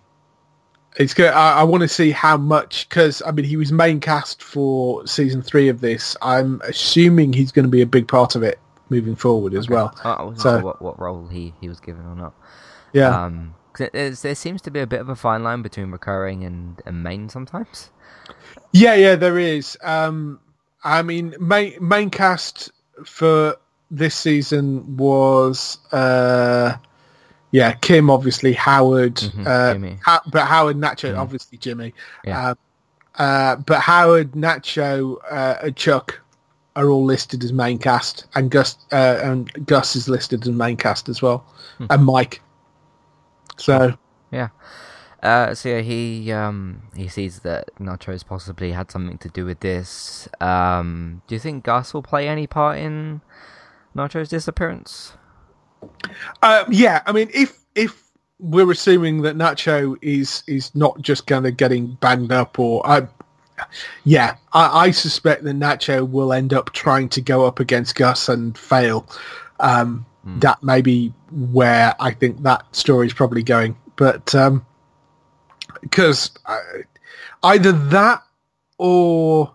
[0.97, 1.33] it's good.
[1.33, 5.07] I, I want to see how much because I mean he was main cast for
[5.07, 6.16] season three of this.
[6.22, 8.59] I'm assuming he's going to be a big part of it
[8.91, 9.95] moving forward as well.
[10.05, 12.35] I I wasn't so- sure what, what role he, he was given or not.
[12.93, 15.91] Yeah, Um, 'cause it- there seems to be a bit of a fine line between
[15.91, 17.89] recurring and, and main sometimes.
[18.72, 19.16] Yeah, yeah.
[19.16, 19.76] There is.
[19.82, 20.40] Um,
[20.84, 22.70] I mean, main main cast
[23.04, 23.56] for
[23.90, 26.76] this season was uh,
[27.50, 31.18] yeah Kim, obviously Howard, Mhm, uh, Ha- but Howard Nacho, Mhm.
[31.18, 31.94] obviously Jimmy.
[32.24, 32.48] Yeah.
[32.48, 32.54] Uh,
[33.22, 36.18] uh, but Howard, Nacho, uh, and Chuck
[36.74, 40.76] are all listed as main cast, and Gus uh, and Gus is listed as main
[40.78, 41.44] cast as well,
[41.78, 41.86] Hmm.
[41.90, 42.40] and Mike.
[43.58, 43.94] So
[45.22, 49.60] Uh, so yeah, he um he sees that Nacho's possibly had something to do with
[49.60, 50.28] this.
[50.40, 53.20] Um, do you think Gus will play any part in
[53.96, 55.12] Nacho's disappearance?
[56.42, 58.02] uh, yeah, I mean, if if
[58.40, 63.06] we're assuming that Nacho is is not just kind of getting banged up, or I,
[64.04, 68.28] yeah, I, I suspect that Nacho will end up trying to go up against Gus
[68.28, 69.06] and fail.
[69.60, 70.38] Um, Hmm.
[70.38, 74.64] That may be where I think that story is probably going, but um,
[75.83, 76.30] because
[77.43, 78.22] either that
[78.78, 79.53] or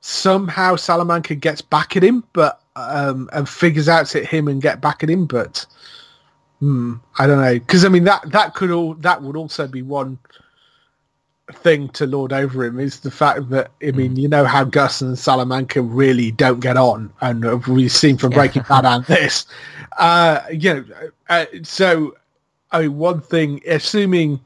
[0.00, 4.62] somehow Salamanca gets back at him, but um, and figures out to hit him and
[4.62, 5.66] get back at him, but
[6.60, 7.54] hmm, I don't know.
[7.54, 10.18] Because I mean that that could all that would also be one
[11.56, 15.02] thing to lord over him is the fact that I mean you know how Gus
[15.02, 19.46] and Salamanca really don't get on, and we've seen from Breaking Bad and this.
[19.98, 20.84] Uh, you know,
[21.28, 22.14] uh, so
[22.70, 24.40] I mean, one thing, assuming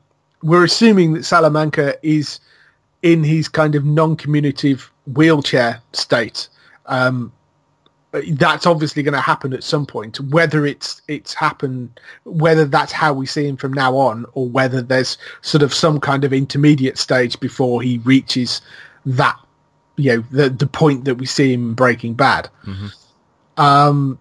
[0.47, 2.39] we're assuming that Salamanca is
[3.03, 6.49] in his kind of non-communicative wheelchair state.
[6.87, 7.33] Um,
[8.13, 10.21] that's obviously going to happen at some point.
[10.21, 14.81] Whether it's it's happened, whether that's how we see him from now on, or whether
[14.81, 18.63] there's sort of some kind of intermediate stage before he reaches
[19.05, 19.37] that,
[19.97, 22.49] you know, the the point that we see him in Breaking Bad.
[22.65, 22.95] Mhm.
[23.59, 24.19] Um,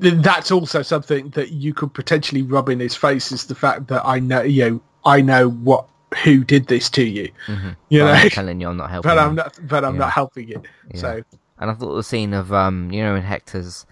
[0.00, 4.04] that's also something that you could potentially rub in his face is the fact that
[4.04, 5.86] I know, you know, I know what
[6.24, 7.70] who did this to you, Mm-hmm.
[7.88, 9.08] you know, I'm telling you, I'm not helping.
[9.10, 10.00] but I'm not, but I'm Yeah.
[10.00, 10.66] not helping it.
[10.92, 11.00] Yeah.
[11.00, 11.22] So
[11.58, 13.86] And I thought the scene of um, you know, when Hector's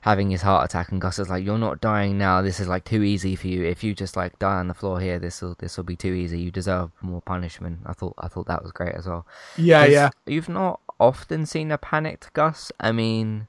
[0.00, 2.42] having his heart attack and Gus is like, "You're not dying now.
[2.42, 3.64] This is like too easy for you.
[3.64, 6.12] If you just like die on the floor here, this will this will be too
[6.12, 6.40] easy.
[6.40, 9.26] You deserve more punishment." I thought I thought that was great as well.
[9.56, 12.70] Yeah, yeah, You've not often seen a panicked Gus.
[12.80, 13.46] I mean,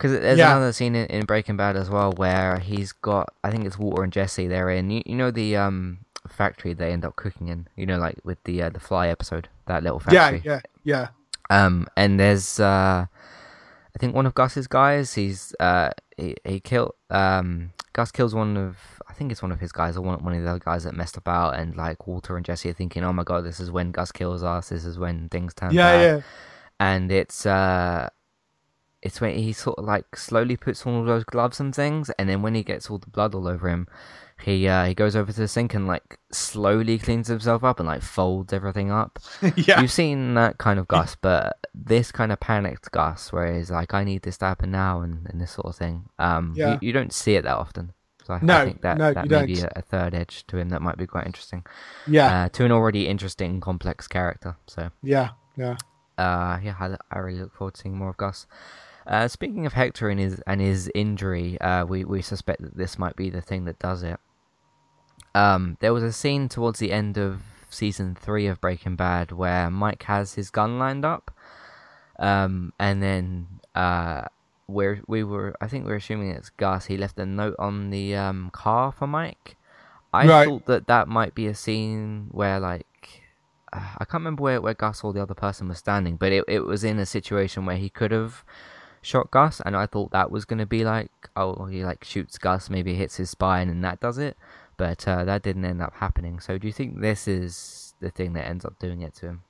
[0.00, 0.52] because there's Yeah.
[0.56, 4.02] another scene in, in Breaking Bad as well where he's got, I think it's Walter
[4.02, 4.46] and Jesse.
[4.48, 7.68] They're in, you, you know, the um factory they end up cooking in.
[7.76, 10.40] You know, like with the uh, the fly episode, that little factory.
[10.42, 11.08] yeah, yeah,
[11.50, 11.64] yeah.
[11.64, 15.14] Um, and there's, uh, I think one of Gus's guys.
[15.14, 18.76] He's, uh, he, he killed, um, Gus kills one of,
[19.08, 20.94] I think it's one of his guys or one, one of the other guys that
[20.94, 21.58] messed about.
[21.58, 24.44] And like Walter and Jesse are thinking, oh my god, this is when Gus kills
[24.44, 24.68] us.
[24.68, 26.00] This is when things turn yeah, bad.
[26.02, 26.20] yeah.
[26.78, 28.08] And it's, uh,
[29.02, 32.28] it's when he sort of like slowly puts on all those gloves and things, and
[32.28, 33.86] then when he gets all the blood all over him,
[34.42, 37.86] he uh, he goes over to the sink and like slowly cleans himself up and
[37.86, 39.18] like folds everything up.
[39.56, 39.80] yeah.
[39.80, 43.94] You've seen that kind of Gus, but this kind of panicked Gus, where he's like,
[43.94, 46.08] "I need this to happen now," and, and this sort of thing.
[46.18, 46.72] Um, Yeah.
[46.72, 47.92] you, you don't see it that often.
[48.26, 49.64] So I, No, I think that no, that may be don't.
[49.76, 51.64] a, a third edge to him that might be quite interesting.
[52.06, 54.56] Yeah, Uh, to an already interesting, complex character.
[54.66, 55.76] So yeah, yeah.
[56.18, 58.46] uh, yeah, I, I really look forward to seeing more of Gus.
[59.06, 62.98] Uh, speaking of Hector and his and his injury, uh, we we suspect that this
[62.98, 64.18] might be the thing that does it.
[65.34, 69.70] Um, there was a scene towards the end of season three of Breaking Bad where
[69.70, 71.30] Mike has his gun lined up,
[72.18, 74.22] um, and then uh,
[74.68, 76.86] we're we were I think we're assuming it's Gus.
[76.86, 79.56] He left a note on the um, car for Mike.
[80.12, 80.46] I Right.
[80.46, 83.22] thought that that might be a scene where like
[83.72, 86.44] uh, I can't remember where, where Gus or the other person was standing, but it,
[86.48, 88.44] it was in a situation where he could have
[89.02, 92.38] shot Gus, and I thought that was going to be like, oh, he like shoots
[92.38, 94.36] Gus, maybe hits his spine, and that does it.
[94.76, 96.40] But uh, that didn't end up happening.
[96.40, 99.42] So do you think this is the thing that ends up doing it to him?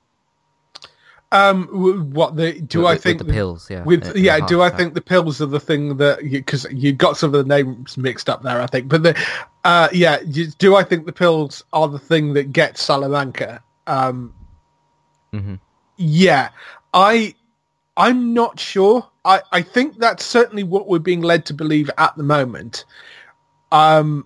[1.33, 3.69] Um, what the do With- I think with the pills?
[3.71, 3.83] Yeah.
[3.83, 7.33] With yeah, do I think the pills are the thing that because you, got some
[7.33, 8.61] of the names mixed up there?
[8.61, 9.17] I think, but the
[9.63, 10.19] uh, yeah,
[10.57, 13.63] do I think the pills are the thing that gets Salamanca?
[13.87, 14.33] Um,
[15.33, 15.59] Mhm.
[15.95, 16.49] yeah,
[16.93, 17.33] I
[17.97, 19.07] I'm not sure.
[19.25, 22.85] I I think that's certainly what we're being led to believe at the moment.
[23.71, 24.25] Um,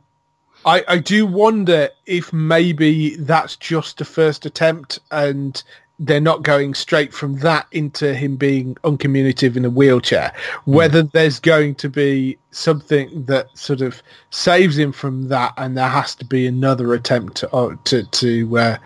[0.65, 5.61] I I do wonder if maybe that's just a first attempt and
[5.99, 10.33] they're not going straight from that into him being uncommunicative in a wheelchair.
[10.65, 15.87] Whether there's going to be something that sort of saves him from that, and there
[15.87, 18.77] has to be another attempt to uh, to to uh,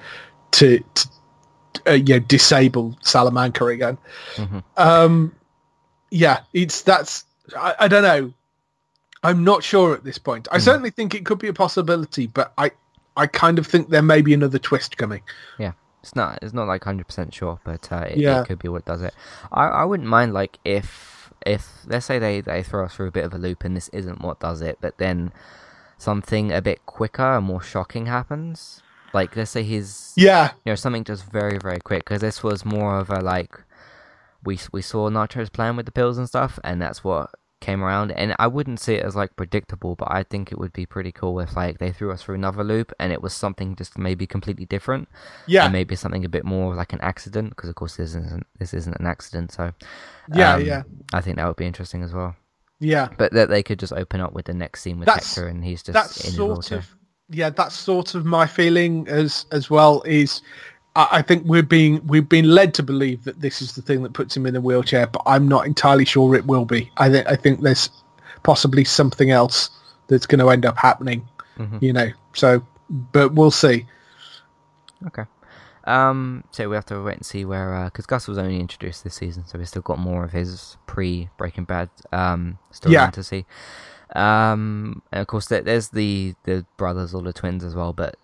[0.52, 1.10] to, to
[1.88, 3.98] uh, yeah disable Salamanca again.
[4.36, 4.64] Mhm.
[4.78, 5.36] Um,
[6.12, 7.26] yeah, it's that's
[7.58, 8.34] I, I don't know.
[9.24, 10.48] I'm not sure at this point.
[10.52, 12.72] I certainly think it could be a possibility, but I
[13.18, 15.22] I kind of think there may be another twist coming.
[15.58, 18.42] Yeah, it's not it's not like hundred percent sure, but uh, it, Yeah.
[18.42, 19.14] it could be what does it.
[19.52, 23.12] I I wouldn't mind like if if let's say they they throw us through a
[23.12, 25.32] bit of a loop and this isn't what does it, but then
[25.98, 28.82] something a bit quicker and more shocking happens.
[29.14, 32.66] Like let's say he's Yeah, you know something just very very quick because this was
[32.66, 33.60] more of a like
[34.44, 38.12] we we saw Nacho's plan with the pills and stuff, and that's what came around.
[38.12, 41.12] And I wouldn't see it as like predictable, but I think it would be pretty
[41.12, 44.26] cool if like they threw us through another loop and it was something just maybe
[44.26, 45.10] completely different
[45.46, 48.48] yeah, and maybe something a bit more like an accident because of course this isn't
[48.60, 49.74] this isn't an accident so
[50.34, 52.34] yeah, um, yeah, i think that would be interesting as well
[52.80, 53.10] yeah.
[53.18, 55.62] but that they could just open up with the next scene with That's- hector and
[55.66, 56.78] he's just That's in sort wheelchair.
[56.78, 56.96] of
[57.30, 57.50] yeah.
[57.50, 60.02] That's sort of my feeling as as well.
[60.06, 60.42] Is
[60.96, 64.14] I, think we're being we've been led to believe that this is the thing that
[64.14, 66.92] puts him in a wheelchair, but I'm not entirely sure it will be.
[66.98, 67.90] I think I think there's
[68.44, 69.70] possibly something else
[70.08, 71.28] that's going to end up happening.
[71.58, 71.82] Mhm.
[71.82, 73.86] You know, so but we'll see.
[75.08, 75.24] okay
[75.86, 79.16] um so we have to wait and see where because gus was only introduced this
[79.16, 83.10] season so we've still got more of his pre breaking bad um storyline Yeah.
[83.12, 83.46] to see
[84.16, 88.16] um and of course there, there's the the brothers or the twins as well but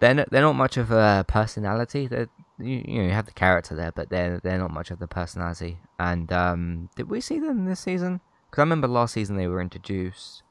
[0.00, 2.06] they're not, they're not much of a personality.
[2.06, 4.98] They're, you, you know, you have the character there, but they're they're not much of
[4.98, 5.78] the personality.
[5.98, 8.20] And um, did we see them this season?
[8.50, 10.42] Because I remember last season they were introduced.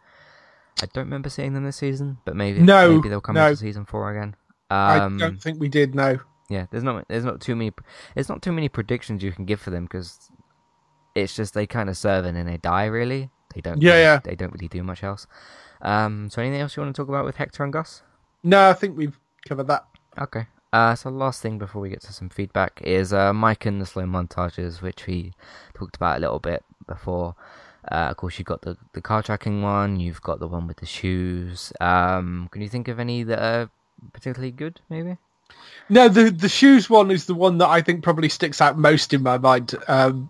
[0.81, 3.45] I don't remember seeing them this season, but maybe No, maybe they'll come no.
[3.45, 4.35] into season four again.
[4.71, 6.17] Um, I don't think we did No.
[6.49, 7.71] yeah, there's not there's not too many
[8.15, 10.31] there's not too many predictions you can give for them because
[11.13, 12.85] it's just they kind of serve and then they die.
[12.85, 13.81] Really, they don't.
[13.81, 14.19] Yeah, really- yeah.
[14.23, 15.25] They don't really do much else.
[15.81, 18.03] Um, so anything else you want to talk about with Hector and Gus?
[18.43, 19.85] No, I think we've covered that.
[20.19, 20.45] Okay.
[20.71, 23.85] Uh, so last thing before we get to some feedback is uh, Mike and the
[23.85, 25.31] slow montages, which we
[25.73, 27.35] talked about a little bit before.
[27.91, 30.77] Uh, of course, you've got the, the car tracking one, you've got the one with
[30.77, 31.71] the shoes.
[31.79, 33.69] Um, can you think of any that are
[34.11, 35.17] particularly good, maybe?
[35.89, 39.13] No, the the shoes one is the one that I think probably sticks out most
[39.13, 39.75] in my mind.
[39.87, 40.29] Um,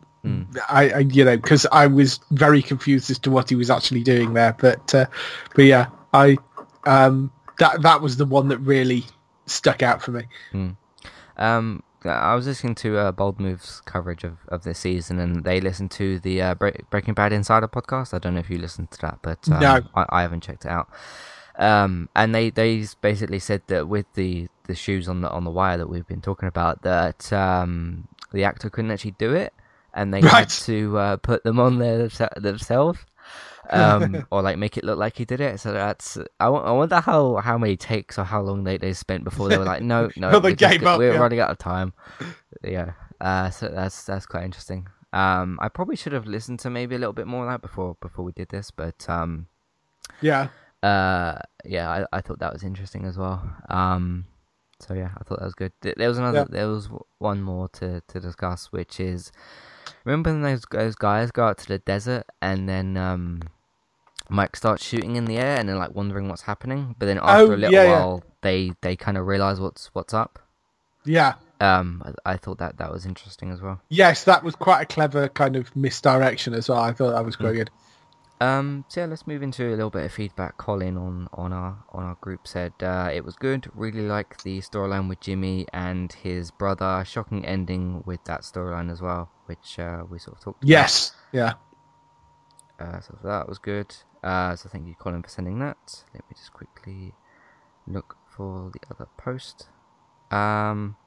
[0.70, 4.03] I, I, you know, because I was very confused as to what he was actually
[4.03, 4.56] doing there.
[4.58, 5.06] But, uh,
[5.56, 6.38] but yeah, I
[6.86, 9.06] um, that that was the one that really
[9.45, 10.24] stuck out for me.
[11.38, 15.60] Um, I was listening to uh, Bold Moves coverage of, of this season, and they
[15.60, 18.14] listened to the uh, Bre- Breaking Bad Insider podcast.
[18.14, 19.82] I don't know if you listened to that, but um, No.
[19.95, 20.88] I, I haven't checked it out.
[21.58, 25.49] Um, and they, they basically said that with the, the shoes on the on the
[25.49, 29.53] wire that we've been talking about, that um, the actor couldn't actually do it,
[29.96, 33.00] and they had to uh, put them on there themselves.
[33.72, 35.60] um, or like make it look like he did it.
[35.60, 39.24] So that's I, I wonder how how many takes or how long they, they spent
[39.24, 41.20] before they were like, no, no, Well, we're, just up, we're yeah.
[41.20, 41.93] running out of time.
[42.64, 44.88] Yeah, uh, so that's that's quite interesting.
[45.14, 47.96] Um, I probably should have listened to maybe a little bit more of that before
[48.02, 49.48] before we did this, but um,
[50.22, 50.50] Yeah,
[50.84, 53.41] uh, yeah, I, I thought that was interesting as well.
[53.70, 54.26] Um,
[54.80, 55.72] so yeah, I thought that was good.
[55.82, 56.46] There was another, Yeah.
[56.50, 59.32] there was one more to, to discuss, which is
[60.04, 63.42] remember when those those guys go out to the desert and then um,
[64.30, 67.52] Mike starts shooting in the air and then like wondering what's happening, but then after
[67.52, 67.92] Oh, a little yeah, yeah.
[68.00, 70.40] while they they kind of realize what's what's up.
[71.06, 71.34] Yeah.
[71.62, 73.80] Um, I, I thought that that was interesting as well.
[73.90, 76.80] Yes, that was quite a clever kind of misdirection as well.
[76.80, 77.58] I thought that was quite Mm.
[77.58, 77.70] good.
[78.42, 80.58] Um, so yeah, let's move into a little bit of feedback.
[80.58, 83.70] Colin on on our on our group said uh, it was good.
[83.74, 87.04] Really like the storyline with Jimmy and his brother.
[87.06, 90.64] Shocking ending with that storyline as well, which uh, we sort of talked.
[90.64, 90.70] about.
[90.70, 91.14] Yes.
[91.32, 91.54] Yeah.
[92.80, 93.96] Uh, so that was good.
[94.22, 96.04] Uh, so thank you, Colin, for sending that.
[96.14, 97.14] Let me just quickly
[97.88, 99.68] look for the other post.
[100.30, 100.98] Um,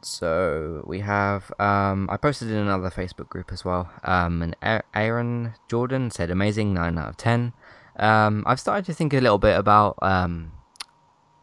[0.00, 1.52] so we have.
[1.58, 3.90] Um, I posted in another Facebook group as well.
[4.04, 7.52] Um, and Aaron Jordan said amazing, nine out of ten.
[7.96, 10.52] Um, I've started to think a little bit about um,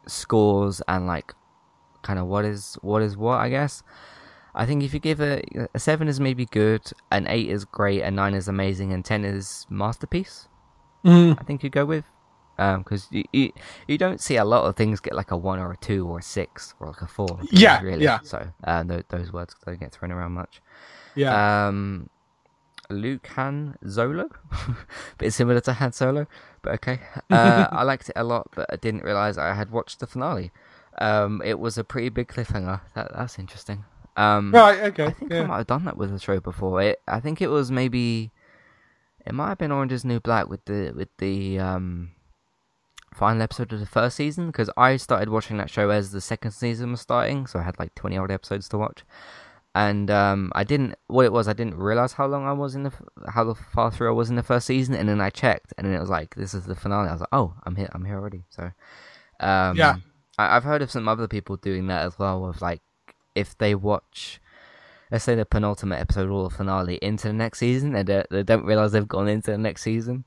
[0.08, 1.34] scores and like
[2.01, 3.39] kind of what is what is what.
[3.39, 3.84] I guess.
[4.58, 5.41] I think if you give a
[5.74, 6.82] a seven is maybe good,
[7.12, 10.47] an eight is great, a nine is amazing, and ten is masterpiece.
[11.03, 11.38] Mm.
[11.39, 12.06] I think you go with,
[12.58, 13.51] because you, you
[13.88, 16.20] you don't see a lot of things get like a one or a two or
[16.20, 17.39] a six or like a four.
[17.51, 18.03] Yeah, really.
[18.03, 18.20] yeah.
[18.24, 20.62] So uh, th- those words don't get thrown around much.
[21.16, 21.68] Yeah.
[21.68, 22.10] Um,
[22.89, 24.30] Luke Han Solo,
[25.18, 26.28] bit similar to Han Solo,
[26.62, 26.99] but okay.
[27.30, 30.51] Uh, I liked it a lot, but I didn't realize I had watched the finale.
[30.99, 32.82] Um, it was a pretty big cliffhanger.
[32.93, 33.86] That that's interesting.
[34.18, 34.80] Um, right.
[34.84, 35.08] Okay.
[35.08, 36.82] I think I might have done that with the show before.
[36.82, 38.32] It, I think it was maybe,
[39.26, 42.12] it might have been Orange Is New Black with the with the um,
[43.16, 46.51] final episode of the first season because I started watching that show as the second
[46.51, 49.03] season was starting, so I had like twenty odd episodes to watch,
[49.74, 50.95] and um, I didn't.
[51.07, 52.91] What it was, I didn't realize how long I was in the
[53.28, 55.93] how far through I was in the first season, and then I checked, and then
[55.95, 57.09] it was like this is the finale.
[57.09, 58.43] I was like, oh, I'm here, I'm here already.
[58.49, 58.72] So,
[59.39, 59.95] um, Yeah.
[60.38, 62.41] I, I've heard of some other people doing that as well.
[62.41, 62.82] With like,
[63.36, 64.41] if they watch,
[65.11, 68.43] let's say the penultimate episode or the finale into the next season, and they, they
[68.43, 70.26] don't realize they've gone into the next season.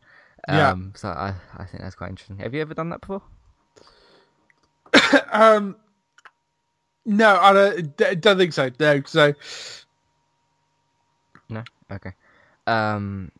[0.49, 0.70] Yeah.
[0.70, 2.38] Um, so I, I think that's quite interesting.
[2.38, 3.22] Have you ever done that before?
[5.32, 5.76] um.
[7.05, 8.70] No, I don't, d- don't think so.
[8.78, 9.03] No.
[9.07, 9.32] So.
[11.49, 11.62] No.
[11.90, 12.12] Okay.
[12.66, 13.32] Um,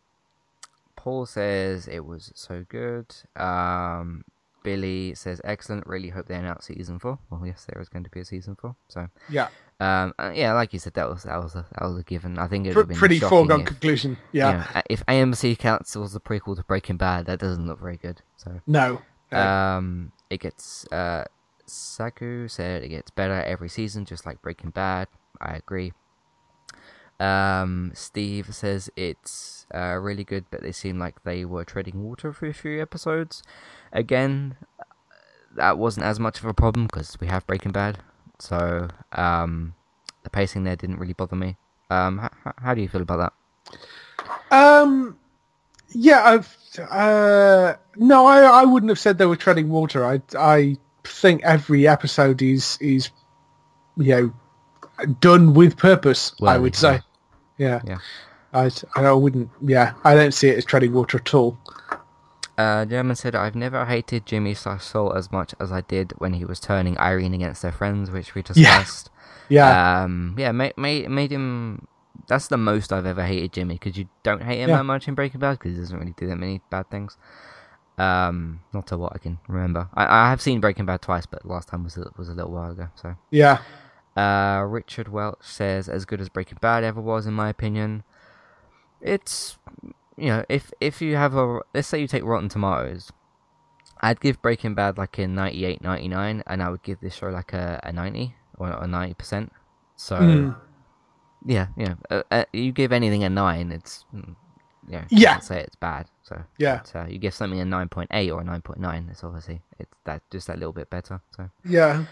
[0.97, 3.15] Paul says it was so good.
[3.37, 4.25] Um,
[4.63, 5.87] Billy says excellent.
[5.87, 7.19] Really hope they announce season four.
[7.31, 8.75] Well, yes, there is going to be a season four.
[8.89, 9.49] So, Yeah.
[9.81, 12.39] Um, uh, yeah, like you said, that was that was a that was a given.
[12.39, 14.17] I think it would been pretty foregone conclusion.
[14.33, 14.53] you Yeah.
[14.53, 18.23] know, uh, if AMC was the prequel to Breaking Bad, that doesn't look very good.
[18.37, 19.03] So, No.
[19.31, 19.39] no.
[19.39, 21.25] um, it gets uh,
[21.67, 25.09] Saku said it gets better every season, just like Breaking Bad.
[25.41, 25.93] I agree.
[27.21, 32.33] Um, Steve says it's uh, really good, but they seem like they were treading water
[32.33, 33.43] for a few episodes.
[33.93, 34.57] Again,
[35.57, 37.99] that wasn't as much of a problem because we have Breaking Bad,
[38.39, 39.75] so um,
[40.23, 41.57] the pacing there didn't really bother me.
[41.91, 43.33] Um, h- how do you feel about
[44.51, 44.57] that?
[44.57, 45.19] Um,
[45.91, 46.57] yeah, I've,
[46.91, 50.05] uh, no, I, I wouldn't have said they were treading water.
[50.05, 53.11] I, I think every episode is, is,
[53.97, 54.33] you
[54.97, 56.33] know, done with purpose.
[56.43, 56.81] I would yeah.
[56.81, 57.01] say,
[57.57, 57.99] yeah, Yeah.
[58.53, 61.59] I, I wouldn't, yeah, I don't see it as treading water at all.
[62.59, 66.33] Uh, German said, I've never hated Jimmy slash Saul as much as I did when
[66.35, 68.53] he was turning Irene against their friends, which we Yeah.
[68.53, 69.11] discussed.
[69.49, 71.87] Yeah, Um, yeah, made, made, made him.
[72.27, 74.79] That's the most I've ever hated Jimmy because you don't hate him Yeah.
[74.79, 77.17] that much in Breaking Bad because he doesn't really do that many bad things.
[77.97, 79.89] Um, not to what I can remember.
[79.95, 82.51] I, I have seen Breaking Bad twice, but last time was a, was a little
[82.53, 82.89] while ago.
[82.97, 83.59] So, yeah,
[84.17, 88.03] uh, Richard Welch says, as good as Breaking Bad ever was, in my opinion.
[89.01, 89.59] It's,
[90.19, 93.13] you know, if if you have a, let's say you take Rotten Tomatoes,
[94.01, 97.53] I'd give Breaking Bad like a 98, 99, and I would give this show like
[97.53, 99.51] a, a 90 or a 90%.
[99.97, 100.57] So, Mm.
[101.45, 101.95] yeah, yeah.
[102.11, 104.37] Uh, uh, you give anything a 9, it's, mm,
[104.87, 105.33] yeah, you Yeah.
[105.33, 106.07] can't say it's bad.
[106.23, 106.81] So, Yeah.
[106.85, 110.47] but, uh, you give something a 9.8 or a 9.9, it's obviously, it's that just
[110.47, 111.21] that little bit better.
[111.37, 112.05] So, yeah.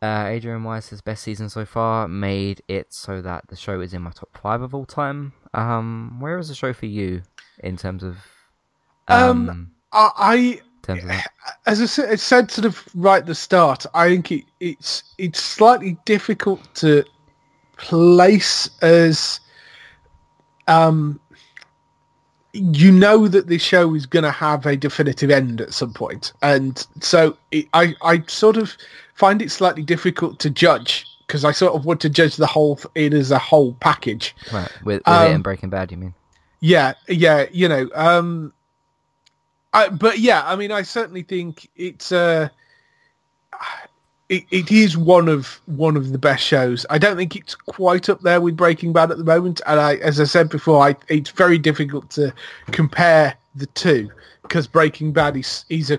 [0.00, 4.02] uh, Adrian Weiss' best season so far made it so that the show is in
[4.02, 5.32] my top five of all time.
[5.52, 7.22] Um, where is the show for you
[7.60, 8.16] in terms of
[9.08, 11.10] Um, um, I, I terms of
[11.66, 15.02] as I said, I said sort of right at the start, I think it, it's
[15.18, 17.04] it's slightly difficult to
[17.76, 19.40] place as
[20.68, 21.20] um
[22.52, 26.32] you know that this show is going to have a definitive end at some point,
[26.42, 28.76] and so it, I I sort of
[29.14, 32.78] find it slightly difficult to judge because I sort of want to judge the whole
[32.94, 34.36] it as a whole package.
[34.52, 36.14] Right, with, with it um, and Breaking Bad, you mean?
[36.64, 38.50] Yeah, yeah, you know, um,
[39.74, 42.48] I, but yeah, I mean, I certainly think it's uh,
[44.30, 46.86] it, it is one of one of the best shows.
[46.88, 49.96] I don't think it's quite up there with Breaking Bad at the moment, and I,
[49.96, 52.32] as I said before, I, it's very difficult to
[52.70, 54.10] compare the two
[54.40, 55.98] because Breaking Bad is is a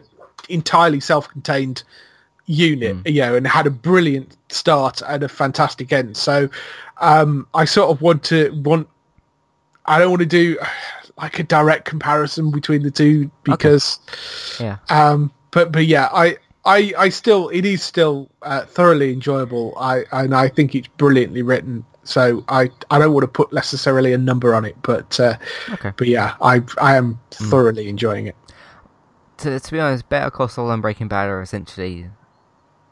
[0.49, 1.83] entirely self-contained
[2.47, 6.17] unit, you know, and had a brilliant start and a fantastic end.
[6.17, 6.49] So
[7.01, 8.87] um, I sort of want to want.
[9.87, 10.57] I don't want to do
[11.17, 13.99] like a direct comparison between the two because,
[14.59, 14.77] Yeah.
[14.89, 16.37] um, but but yeah, I.
[16.67, 19.75] I, I still it is still uh, thoroughly enjoyable.
[19.79, 21.85] I and I think it's brilliantly written.
[22.05, 25.37] So I I don't want to put necessarily a number on it, but uh,
[25.73, 25.91] Okay.
[25.95, 28.35] but yeah, I I am thoroughly enjoying it.
[29.37, 32.09] To, to be honest, Better Call Saul and Breaking Bad are essentially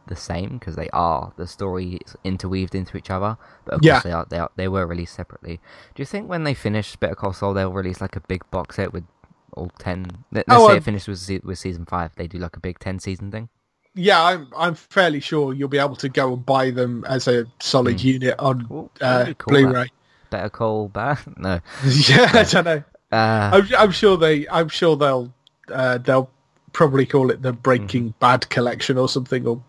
[0.07, 3.37] the same because they are the story is interweaved into each other.
[3.65, 3.93] But of Yeah.
[3.93, 5.59] course, they are, they are they were released separately.
[5.95, 8.75] Do you think when they finish Better Call Saul, they'll release like a big box
[8.75, 9.05] set with
[9.53, 10.05] all ten?
[10.31, 12.11] Let, us Oh, say um, it finished with with season five.
[12.15, 13.49] They do like a big ten season thing.
[13.95, 17.45] Yeah, I'm I'm fairly sure you'll be able to go and buy them as a
[17.59, 19.53] solid unit on Ooh, uh, cool.
[19.53, 19.91] Blu-ray.
[20.31, 21.19] Better Call Bad?
[21.37, 21.59] No.
[21.85, 22.83] yeah, I don't know.
[23.11, 24.47] Uh, I'm, I'm sure they.
[24.49, 25.31] I'm sure they'll.
[25.71, 26.29] Uh, they'll
[26.73, 28.19] probably call it the Breaking Mm-hmm.
[28.19, 29.61] Bad collection or something, or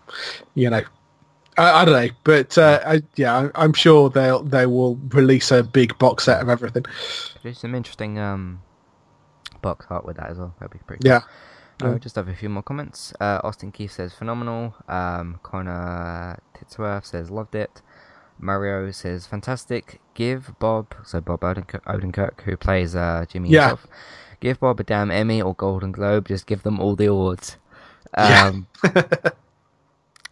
[0.54, 0.82] you know,
[1.56, 2.12] I, I don't know.
[2.24, 6.40] But uh, I, yeah, I- I'm sure they'll they will release a big box set
[6.42, 6.84] of everything.
[7.42, 8.60] there's some interesting um
[9.62, 10.54] box art with that as well.
[10.58, 11.02] That'd be pretty.
[11.08, 11.10] Cool.
[11.12, 11.20] Yeah,
[11.86, 11.98] Uh, Yeah.
[11.98, 13.12] just have a few more comments.
[13.20, 14.74] Uh, Austin Keith says phenomenal.
[14.88, 17.80] Um, Connor Titsworth says loved it.
[18.38, 20.00] Mario says fantastic.
[20.14, 23.68] Give Bob, so Bob Odenkirk, Odenkirk who plays uh, Jimmy Yeah.
[23.68, 23.86] himself,
[24.44, 26.28] give Bob a damn Emmy or Golden Globe.
[26.28, 27.56] Just give them all the awards.
[28.16, 28.46] Yeah.
[28.52, 28.66] Um,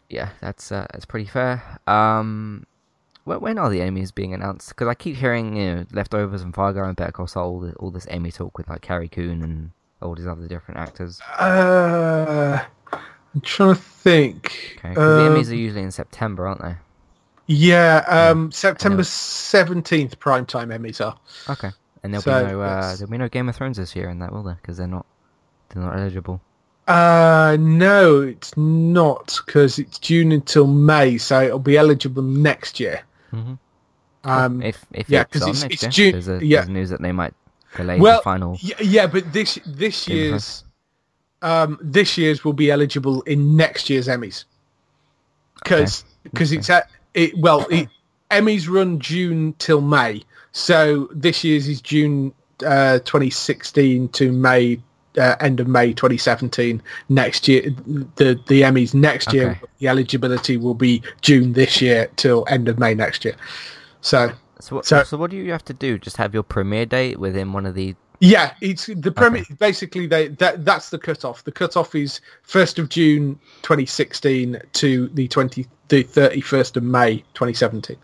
[0.09, 1.63] yeah, that's uh, that's pretty fair.
[1.87, 2.67] Um,
[3.25, 4.69] when, when are the Emmys being announced?
[4.69, 8.07] Because I keep hearing you know Leftovers and Fargo and Better Call Saul, all, this
[8.09, 9.71] Emmy talk with like Carrie Coon and
[10.03, 11.21] all these other different actors.
[11.39, 12.63] uh,
[13.35, 14.77] I'm trying to think.
[14.79, 16.77] Okay, 'cause the Um, Emmys are usually in September, aren't they?
[17.47, 21.17] Yeah, um, September seventeenth primetime Emmys are.
[21.51, 21.71] Okay,
[22.03, 24.19] and there'll So, be no uh, there'll be no Game of Thrones this year in
[24.21, 24.59] that, will there?
[24.61, 25.07] Because they're not
[25.71, 26.41] they're not eligible.
[26.89, 33.03] Uh, no, it's not because it's June until May, so it'll be eligible next year.
[33.31, 33.55] hmm
[34.25, 36.59] Um, if if yeah, it's 'cause on it's- it's June- there's, a, yeah.
[36.59, 37.35] there's news that they might
[37.77, 38.57] delay Well, the final.
[38.61, 40.65] yeah, yeah, but this this Game year's
[41.41, 44.45] um this year's will be eligible in next year's Emmys
[45.63, 47.89] because because it's at it well it,
[48.31, 50.23] Emmys run June till May,
[50.53, 52.33] so this year's is June
[52.65, 54.81] uh 2016 to May.
[55.19, 56.81] Uh, end of May 2017.
[57.11, 57.65] Next year,
[58.17, 59.61] the the Emmys next year, Okay.
[59.79, 63.35] the eligibility will be June this year till end of May next year.
[64.01, 65.99] So So what, so- so what do you have to do?
[65.99, 69.47] Just have your premiere date within one of the Yeah, it's the premise.
[69.49, 71.45] Basically, they that that's the cutoff.
[71.45, 77.99] The cutoff is first of June 2016 to the 20 the 31st of May 2017.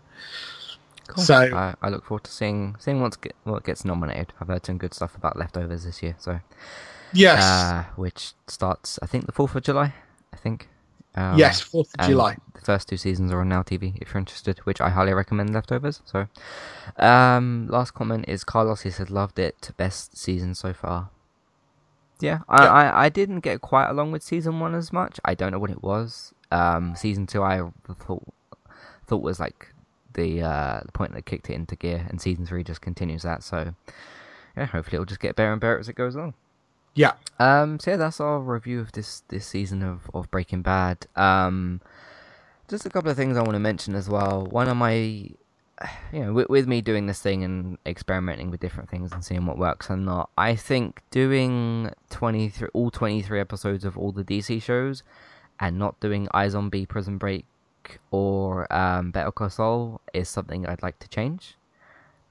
[1.17, 4.33] So I, I look forward to seeing seeing what's get, what gets nominated.
[4.39, 6.39] I've heard some good stuff about Leftovers this year, so
[7.13, 9.93] yes, uh, which starts I think the fourth of July.
[10.33, 10.69] I think.
[11.15, 12.37] Um, yes, 4th of July.
[12.53, 15.51] The first two seasons are on Now TV if you're interested, which I highly recommend.
[15.53, 16.01] Leftovers.
[16.05, 16.27] So,
[16.97, 18.81] um, last comment is Carlos.
[18.81, 19.71] He said loved it.
[19.75, 21.09] Best season so far.
[22.19, 22.71] Yeah, I, Yeah.
[22.71, 25.19] I, I didn't get quite along with season one as much.
[25.25, 26.33] I don't know what it was.
[26.51, 28.23] Um, season two I thought
[29.07, 29.73] thought was like
[30.19, 33.43] the uh the point that kicked it into gear, and season three just continues that.
[33.43, 33.73] So,
[34.57, 36.33] yeah, hopefully it'll just get better and better as it goes along.
[36.95, 41.05] Yeah, Um, so yeah, that's our review of this this season of, of Breaking Bad.
[41.15, 41.81] Um,
[42.67, 44.45] just a couple of things I want to mention as well.
[44.45, 48.89] One of my, you know, with, with me doing this thing and experimenting with different
[48.89, 53.39] things and seeing what works and not, I think doing twenty three all twenty three
[53.39, 55.03] episodes of all the DC shows,
[55.59, 57.45] and not doing iZombie, Prison Break,
[58.11, 61.55] or um, Better Call Saul is something I'd like to change.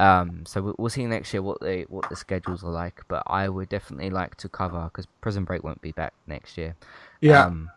[0.00, 3.02] Um, so we- we'll see next year what the what the schedules are like.
[3.08, 6.76] But I would definitely like to cover because Prison Break won't be back next year.
[7.20, 7.70] yeah, Um,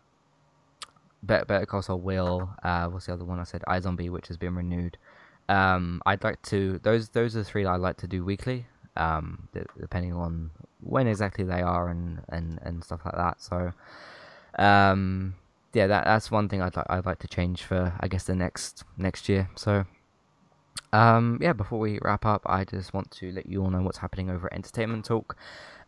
[1.23, 2.49] Better, Better Call Saul will.
[2.63, 3.63] Uh, what's the other one I said?
[3.67, 4.97] iZombie, which has been renewed.
[5.49, 6.79] Um, I'd like to.
[6.83, 8.65] Those those are the three that I'd like to do weekly.
[8.97, 10.51] Um, d- depending on
[10.81, 13.41] when exactly they are and and and stuff like that.
[13.41, 13.71] So,
[14.59, 15.35] um,
[15.73, 18.35] yeah, that that's one thing I'd like I'd like to change for I guess the
[18.35, 19.49] next next year.
[19.56, 19.85] So.
[20.93, 23.99] Um, yeah, before we wrap up, I just want to let you all know what's
[23.99, 25.38] happening over at Entertainment Talk.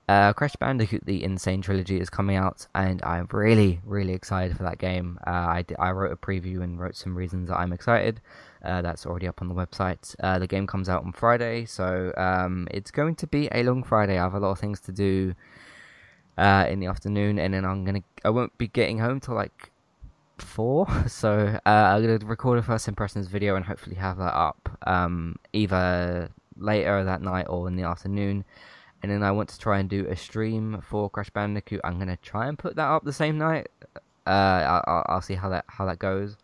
[0.08, 1.38] Uh, Crash Bandicoot: The N.
[1.38, 5.18] Sane Trilogy is coming out, and I'm really, really excited for that game.
[5.26, 8.20] Uh, I, I wrote a preview and wrote some reasons that I'm excited.
[8.64, 10.16] Uh, that's already up on the website.
[10.22, 13.84] Uh, the game comes out on Friday, so um, it's going to be a long
[13.84, 14.18] Friday.
[14.18, 15.36] I have a lot of things to do
[16.38, 19.72] uh, in the afternoon, and then I'm gonna I won't be getting home till like
[20.44, 24.78] four, so uh, I'm gonna record a first impressions video and hopefully have that up
[24.86, 28.46] um, either later that night or in the afternoon.
[29.02, 31.82] And then I want to try and do a stream for Crash Bandicoot.
[31.84, 33.68] I'm gonna try and put that up the same night.
[34.26, 36.38] Uh, I'll, I'll see how that how that goes.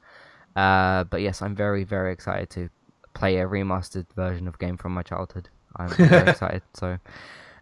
[0.56, 2.70] Uh, but yes, I'm very very excited to
[3.14, 5.50] play a remastered version of game from my childhood.
[5.76, 6.64] I'm very excited.
[6.74, 6.98] So,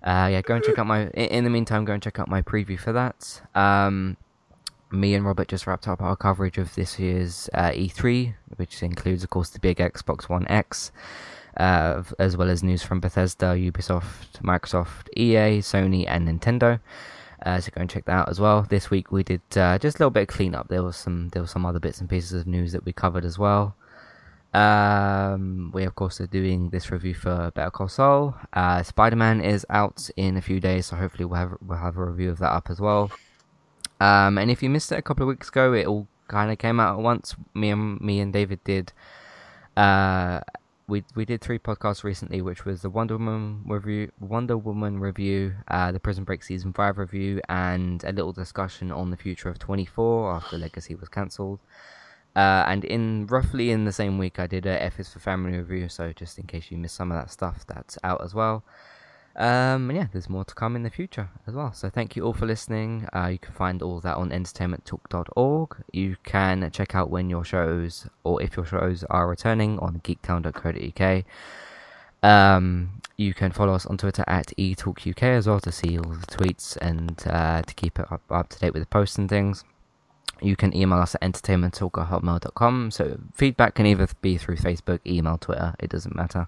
[0.03, 1.07] uh, yeah, go and check out my.
[1.09, 3.41] In, the meantime, go and check out my preview for that.
[3.55, 4.17] Um,
[4.91, 9.23] me and Robert just wrapped up our coverage of this year's uh, E3, which includes,
[9.23, 10.91] of course, the big Xbox One X,
[11.57, 16.79] uh, as well as news from Bethesda, Ubisoft, Microsoft, EA, Sony, and Nintendo.
[17.45, 18.63] Uh, so go and check that out as well.
[18.63, 20.69] This week we did uh, just a little bit of cleanup.
[20.69, 23.25] There was some there was some other bits and pieces of news that we covered
[23.25, 23.75] as well.
[24.53, 28.35] Um, we of course are doing this review for Better Call Saul.
[28.53, 31.97] Uh, Spider Man is out in a few days, so hopefully we'll have we'll have
[31.97, 33.11] a review of that up as well.
[33.99, 36.57] Um, and if you missed it a couple of weeks ago, it all kind of
[36.57, 37.35] came out at once.
[37.53, 38.93] Me and me and David did.
[39.75, 40.41] Uh,
[40.87, 45.55] we we did three podcasts recently, which was the Wonder Woman review, Wonder Woman review,
[45.67, 49.59] uh, the Prison Break season five review, and a little discussion on the future of
[49.59, 51.59] twenty four after Legacy was cancelled.
[52.35, 55.57] Uh, and in roughly in the same week, I did a F is for Family
[55.57, 55.89] review.
[55.89, 58.63] So just in case you missed some of that stuff, that's out as well.
[59.37, 61.71] Um, and yeah, there's more to come in the future as well.
[61.71, 63.07] So thank you all for listening.
[63.15, 65.77] Uh, you can find all that on entertainmenttalk.org.
[65.93, 71.23] You can check out when your shows or if your shows are returning on geektown.co.uk.
[72.23, 76.25] Um, you can follow us on Twitter at eTalkUK as well to see all the
[76.25, 79.63] tweets and uh, to keep it up, up to date with the posts and things
[80.41, 82.91] you can email us at entertainmenttalk@hotmail.com.
[82.91, 85.73] So feedback can either be through Facebook, email, Twitter.
[85.79, 86.47] It doesn't matter.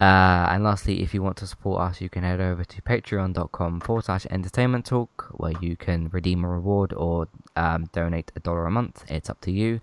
[0.00, 3.80] Uh, and lastly, if you want to support us, you can head over to patreon.com
[3.80, 7.26] forward slash entertainment talk, where you can redeem a reward or
[7.56, 9.04] um, donate a dollar a month.
[9.08, 9.80] It's up to you.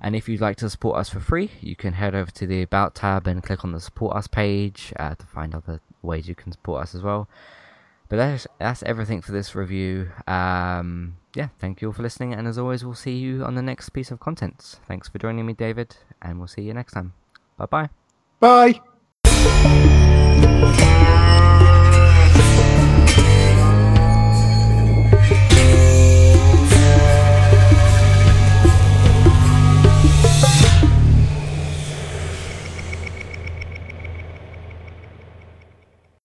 [0.00, 2.62] And if you'd like to support us for free, you can head over to the
[2.62, 6.34] About tab and click on the Support Us page uh, to find other ways you
[6.34, 7.28] can support us as well.
[8.08, 10.10] But that's, that's everything for this review.
[10.26, 13.62] Um, yeah, thank you all for listening, and as always, we'll see you on the
[13.62, 14.76] next piece of content.
[14.86, 17.14] Thanks for joining me, David, and we'll see you next time.
[17.56, 17.88] Bye-bye.
[18.40, 18.93] Bye.
[19.44, 20.03] Thank you.